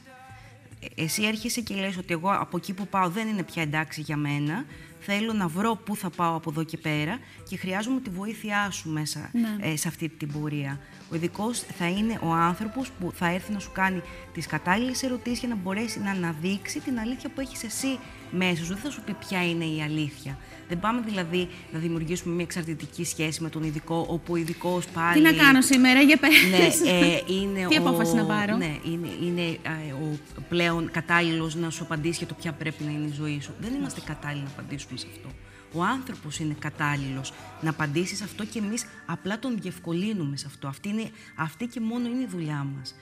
Εσύ 0.96 1.24
έρχεσαι 1.24 1.62
και 1.62 1.76
λες 1.76 1.98
ότι 1.98 2.14
εγώ 2.14 2.32
από 2.34 2.58
εκεί 2.58 2.74
που 2.74 2.88
πάω 2.88 3.10
δεν 3.10 3.28
είναι 3.28 3.44
πια 3.44 3.62
εντάξει 3.62 4.02
για 4.02 4.18
μένα. 4.18 4.66
Θέλω 5.00 5.34
να 5.34 5.48
βρω 5.48 5.76
πού 5.76 5.96
θα 5.96 6.10
πάω 6.10 6.36
από 6.36 6.50
εδώ 6.50 6.64
και 6.64 6.78
πέρα 6.78 7.20
και 7.50 7.58
χρειάζομαι 7.58 8.00
τη 8.00 8.10
βοήθειά 8.10 8.72
σου 8.72 8.90
μέσα 8.90 9.30
Ναι. 9.34 9.70
ε, 9.70 9.76
σε 9.76 9.88
αυτή 9.88 10.10
την 10.10 10.32
πορεία. 10.32 10.80
Ο 11.12 11.16
ειδικός 11.16 11.60
θα 11.60 11.88
είναι 11.90 12.20
ο 12.24 12.32
άνθρωπος 12.32 12.92
που 13.00 13.12
θα 13.16 13.28
έρθει 13.28 13.52
να 13.52 13.60
σου 13.60 13.72
κάνει 13.72 14.02
τις 14.34 14.46
κατάλληλες 14.48 15.04
ερωτήσεις 15.04 15.40
για 15.40 15.48
να 15.48 15.56
μπορέσει 15.56 16.00
να 16.00 16.12
αναδείξει 16.12 16.80
την 16.80 17.00
αλήθεια 17.00 17.30
που 17.30 17.42
έχεις 17.42 17.64
εσύ 17.64 18.00
μέσα 18.32 18.64
σου. 18.64 18.68
Δεν 18.68 18.78
θα 18.78 18.90
σου 18.90 19.02
πει 19.06 19.14
ποια 19.14 19.50
είναι 19.50 19.66
η 19.66 19.82
αλήθεια. 19.82 20.38
Δεν 20.68 20.80
πάμε 20.80 21.02
δηλαδή 21.06 21.50
να 21.72 21.80
δημιουργήσουμε 21.80 22.36
μια 22.36 22.44
εξαρτητική 22.44 23.06
σχέση 23.06 23.44
με 23.44 23.50
τον 23.50 23.64
ειδικό, 23.64 24.06
όπου 24.10 24.34
ο 24.34 24.36
ειδικός 24.36 24.86
πάλι. 24.86 25.14
Τι 25.14 25.22
να 25.22 25.44
κάνω 25.44 25.62
σήμερα, 25.62 26.02
για 26.02 26.18
πες. 26.18 26.30
Ναι, 26.50 26.90
ε, 26.92 27.22
είναι 27.28 27.68
Τι 27.68 27.78
ο, 27.78 27.82
απόφαση 27.82 28.16
να 28.16 28.24
πάρω; 28.26 28.58
Ναι, 28.58 28.78
είναι, 28.86 29.08
είναι 29.22 29.42
ε, 29.42 29.92
ο 29.92 30.18
πλέον 30.50 30.92
κατάλληλος 30.92 31.56
να 31.56 31.70
σου 31.70 31.84
απαντήσει 31.84 32.18
για 32.18 32.28
το 32.28 32.34
ποια 32.34 32.52
πρέπει 32.52 32.84
να 32.84 32.92
είναι 32.92 33.08
η 33.08 33.14
ζωή 33.14 33.42
σου. 33.42 33.54
Δεν 33.60 33.74
είμαστε 33.74 34.02
κατάλληλοι 34.06 34.44
να 34.44 34.50
απαντήσουμε 34.50 35.00
σε 35.00 35.08
αυτό. 35.12 35.30
Ο 35.74 35.84
άνθρωπος 35.84 36.40
είναι 36.40 36.56
κατάλληλος 36.60 37.34
να 37.62 37.70
απαντήσει 37.70 38.16
σε 38.16 38.24
αυτό 38.24 38.46
και 38.46 38.60
εμείς 38.60 38.86
απλά 39.06 39.40
τον 39.40 39.58
διευκολύνουμε 39.62 40.38
σε 40.38 40.46
αυτό. 40.48 40.68
Αυτή, 40.68 40.90
είναι, 40.90 41.10
αυτή 41.36 41.66
και 41.66 41.80
μόνο 41.80 42.08
είναι 42.08 42.22
η 42.22 42.28
δουλειά 42.30 42.68
μας. 42.78 42.96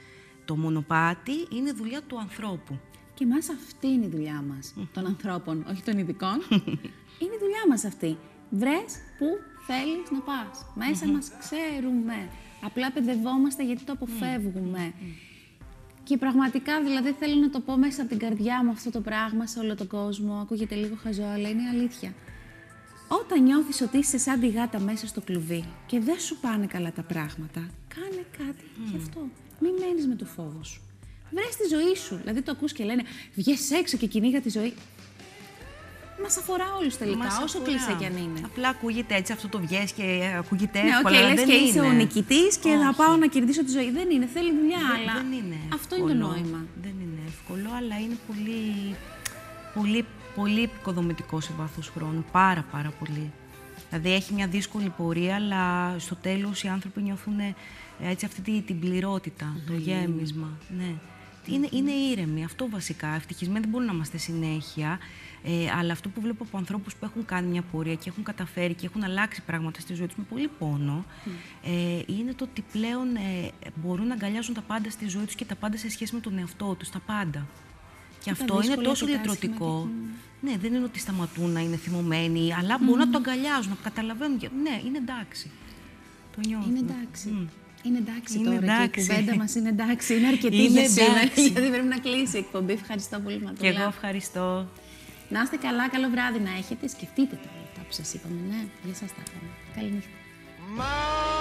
Το 0.46 0.56
μονοπάτι 0.56 1.32
είναι 1.50 1.72
δουλειά 1.72 2.02
του 2.08 2.20
ανθρώπου. 2.20 2.80
Και 3.16 3.24
εμά 3.24 3.38
αυτή 3.38 3.88
είναι 3.88 4.06
η 4.06 4.10
δουλειά 4.10 4.44
μας, 4.48 4.74
των 4.94 5.06
ανθρώπων, 5.06 5.66
όχι 5.72 5.84
των 5.84 5.98
ειδικών. 5.98 6.38
είναι 7.22 7.36
η 7.36 7.40
δουλειά 7.40 7.64
μας 7.70 7.86
αυτή. 7.86 8.18
Βρες 8.50 8.92
που 9.18 9.26
θέλεις 9.68 10.12
να 10.12 10.20
πας. 10.20 10.66
Μέσα 10.76 11.08
μας 11.08 11.32
ξέρουμε. 11.40 12.30
Απλά 12.62 12.92
παιδευόμαστε 12.92 13.66
γιατί 13.66 13.84
το 13.84 13.92
αποφεύγουμε. 13.92 14.94
Και 16.04 16.18
πραγματικά, 16.18 16.84
δηλαδή, 16.84 17.12
θέλω 17.12 17.36
να 17.36 17.50
το 17.50 17.60
πω 17.60 17.78
μέσα 17.78 18.02
από 18.02 18.10
την 18.10 18.20
καρδιά 18.20 18.64
μου 18.64 18.72
αυτό 18.72 18.92
το 18.92 19.02
πράγμα 19.02 19.48
σε 19.48 19.60
όλο 19.60 19.76
τον 19.76 19.88
κόσμο. 19.88 20.34
Ακούγεται 20.42 20.76
λίγο 20.76 20.96
χαζό, 21.04 21.24
αλλά 21.24 21.50
είναι 21.50 21.70
αλήθεια. 21.70 22.14
Όταν 23.08 23.44
νιώθεις 23.44 23.82
ότι 23.82 23.98
είσαι 23.98 24.18
σαν 24.18 24.40
τη 24.40 24.48
γάτα 24.48 24.80
μέσα 24.80 25.08
στο 25.08 25.22
κλουβί 25.22 25.64
και 25.86 26.00
δεν 26.00 26.20
σου 26.20 26.38
πάνε 26.40 26.66
καλά 26.66 26.92
τα 26.92 27.02
πράγματα, 27.02 27.70
κάνε 27.88 28.26
κάτι 28.38 28.66
γι' 28.92 28.98
αυτό. 28.98 29.20
Μην 29.60 29.72
μένεις 29.80 30.08
με 30.08 30.16
το 30.16 30.26
φόβο 30.26 30.64
σου. 30.64 30.85
Βρες 31.36 31.56
τη 31.56 31.68
ζωή 31.76 31.96
σου. 31.96 32.16
Δηλαδή 32.22 32.42
το 32.42 32.52
ακούς 32.52 32.72
και 32.74 32.84
λένε 32.84 33.04
βγες 33.36 33.72
έξω 33.72 33.98
και 33.98 34.08
κυνήγα 34.08 34.42
τη 34.42 34.50
ζωή. 34.50 34.74
Μας 36.24 36.38
αφορά 36.38 36.66
όλους 36.80 36.98
τελικά, 36.98 37.18
Μας 37.18 37.34
όσο 37.44 37.44
αφορά. 37.58 37.64
κλεισέ 37.64 37.94
κι 38.00 38.06
αν 38.06 38.18
είναι. 38.18 38.40
Απλά 38.46 38.70
ακούγεται 38.70 39.16
έτσι, 39.16 39.32
αυτό 39.32 39.48
το 39.48 39.60
βγες 39.60 39.92
και 39.92 40.34
ακούγεται 40.38 40.82
Ναι, 40.82 40.88
οκ, 40.90 40.96
εύκολα, 40.96 41.18
αλλά 41.18 41.28
λες 41.28 41.36
δεν 41.36 41.46
και 41.48 41.54
είσαι 41.54 41.78
είναι. 41.78 41.88
ο 41.88 41.92
νικητής 41.92 42.58
και 42.58 42.70
θα 42.70 42.88
Όχι. 42.90 42.98
πάω 42.98 43.16
να 43.16 43.28
κερδίσω 43.28 43.64
τη 43.64 43.72
ζωή. 43.72 43.92
Δεν 43.92 44.10
είναι, 44.10 44.26
θέλει 44.34 44.52
δουλειά, 44.60 44.78
Δεν- 44.78 45.00
αλλά 45.10 45.14
δεν 45.14 45.32
είναι 45.32 45.56
αυτό 45.74 45.96
είναι 45.96 46.06
το 46.06 46.12
εύκολο. 46.12 46.28
νόημα. 46.34 46.66
Δεν 46.82 46.92
είναι 47.02 47.20
εύκολο, 47.28 47.70
αλλά 47.78 48.00
είναι 48.00 48.18
πολύ, 48.28 48.96
πολύ, 49.76 50.06
πολύ 50.36 50.64
επικοδομητικό 50.64 51.40
σε 51.40 51.52
βάθος 51.58 51.90
χρόνου. 51.96 52.26
Πάρα, 52.32 52.66
πάρα 52.72 52.94
πολύ. 53.00 53.32
Δηλαδή 53.90 54.14
έχει 54.14 54.34
μια 54.34 54.48
δύσκολη 54.48 54.90
πορεία, 54.98 55.36
αλλά 55.36 55.96
στο 56.00 56.16
τέλος 56.16 56.64
οι 56.64 56.68
άνθρωποι 56.68 57.02
νιώθουν 57.02 57.40
ε, 57.40 57.56
έτσι 58.04 58.26
αυτή 58.26 58.42
τη- 58.42 58.62
την 58.62 58.80
πληρότητα, 58.80 59.56
το 59.68 59.74
γέμισμα. 59.74 60.48
Ναι. 60.78 60.94
Είναι, 61.52 61.68
είναι 61.72 61.92
ήρεμοι, 61.92 62.44
αυτό 62.44 62.70
βασικά. 62.70 63.08
Ευτυχισμένοι 63.08 63.60
δεν 63.60 63.70
μπορούν 63.70 63.88
να 63.88 63.94
είμαστε 63.94 64.18
συνέχεια. 64.18 65.00
Ε, 65.44 65.72
αλλά 65.80 65.92
αυτό 65.94 66.10
που 66.10 66.22
βλέπω 66.22 66.44
από 66.44 66.58
ανθρώπους 66.58 66.96
που 66.96 67.06
έχουν 67.06 67.26
κάνει 67.26 67.48
μια 67.48 67.62
πορεία 67.72 67.96
και 67.96 68.10
έχουν 68.10 68.24
καταφέρει 68.24 68.74
και 68.74 68.86
έχουν 68.86 69.04
αλλάξει 69.04 69.42
πράγματα 69.42 69.80
στη 69.80 69.94
ζωή 69.94 70.06
τους 70.08 70.16
με 70.16 70.24
πολύ 70.30 70.48
πόνο, 70.60 71.06
ε, 71.64 72.02
είναι 72.06 72.34
το 72.34 72.44
ότι 72.44 72.64
πλέον 72.72 73.16
ε, 73.16 73.52
μπορούν 73.76 74.08
να 74.08 74.14
αγκαλιάζουν 74.14 74.54
τα 74.54 74.62
πάντα 74.62 74.90
στη 74.90 75.08
ζωή 75.08 75.24
τους 75.26 75.36
και 75.36 75.46
τα 75.46 75.56
πάντα 75.56 75.78
σε 75.78 75.90
σχέση 75.90 76.14
με 76.14 76.20
τον 76.20 76.38
εαυτό 76.38 76.76
τους. 76.80 76.90
Τα 76.90 77.00
πάντα. 77.00 77.48
Και 78.24 78.32
αυτό 78.32 78.54
είναι 78.54 78.62
δύσκολα 78.62 78.88
τόσο 78.88 79.06
και 79.06 79.12
τα 79.12 79.18
λυτρωτικό. 79.20 79.90
Ναι, 80.42 80.58
δεν 80.58 80.74
είναι 80.74 80.84
ότι 80.84 81.00
σταματούν 81.00 81.50
να 81.52 81.60
είναι 81.60 81.76
θυμωμένοι, 81.76 82.54
αλλά 82.54 82.78
μπορούν 82.82 82.98
να 82.98 83.10
το 83.10 83.18
αγκαλιάζουν, 83.18 83.70
να 83.70 83.78
καταλαβαίνουν. 83.84 84.38
και- 84.38 84.50
Ναι, 84.62 84.82
είναι 84.86 84.98
εντάξει. 84.98 85.52
Το 86.36 86.42
νιώθουν. 86.48 86.76
Είναι 86.76 86.80
εντάξει. 86.92 87.50
Είναι 87.86 87.98
εντάξει 87.98 88.38
είναι 88.38 88.46
τώρα 88.46 88.58
εντάξει. 88.58 88.90
και 88.90 89.00
η 89.00 89.06
κουβέντα 89.06 89.36
μας 89.36 89.56
είναι 89.56 89.70
εντάξει. 89.70 90.16
Είναι 90.16 90.28
αρκετή 90.28 90.56
είναι 90.56 90.68
για 90.68 90.90
σήμερα 90.90 91.24
γιατί 91.36 91.70
πρέπει 91.70 91.88
να 91.88 92.00
κλείσει 92.00 92.36
η 92.36 92.40
εκπομπή. 92.40 92.74
Ευχαριστώ 92.74 93.20
πολύ 93.20 93.40
Ματουλά. 93.42 93.72
Και 93.72 93.78
εγώ 93.78 93.88
ευχαριστώ. 93.88 94.68
Να 95.30 95.42
είστε 95.42 95.56
καλά, 95.56 95.90
καλό 95.90 96.10
βράδυ 96.10 96.40
να 96.40 96.52
έχετε. 96.58 96.88
Σκεφτείτε 96.88 97.36
τα 97.36 97.50
λεπτά 97.62 97.82
που 97.88 97.94
σας 97.94 98.14
είπαμε. 98.14 98.36
Ναι, 98.50 98.62
για 98.84 98.94
σας 98.94 99.10
τα 99.16 99.22
είπαμε. 99.26 99.50
Καληνύχτα. 99.76 100.10
My, 100.78 101.36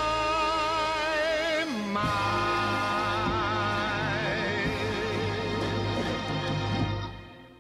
my. 1.95 2.54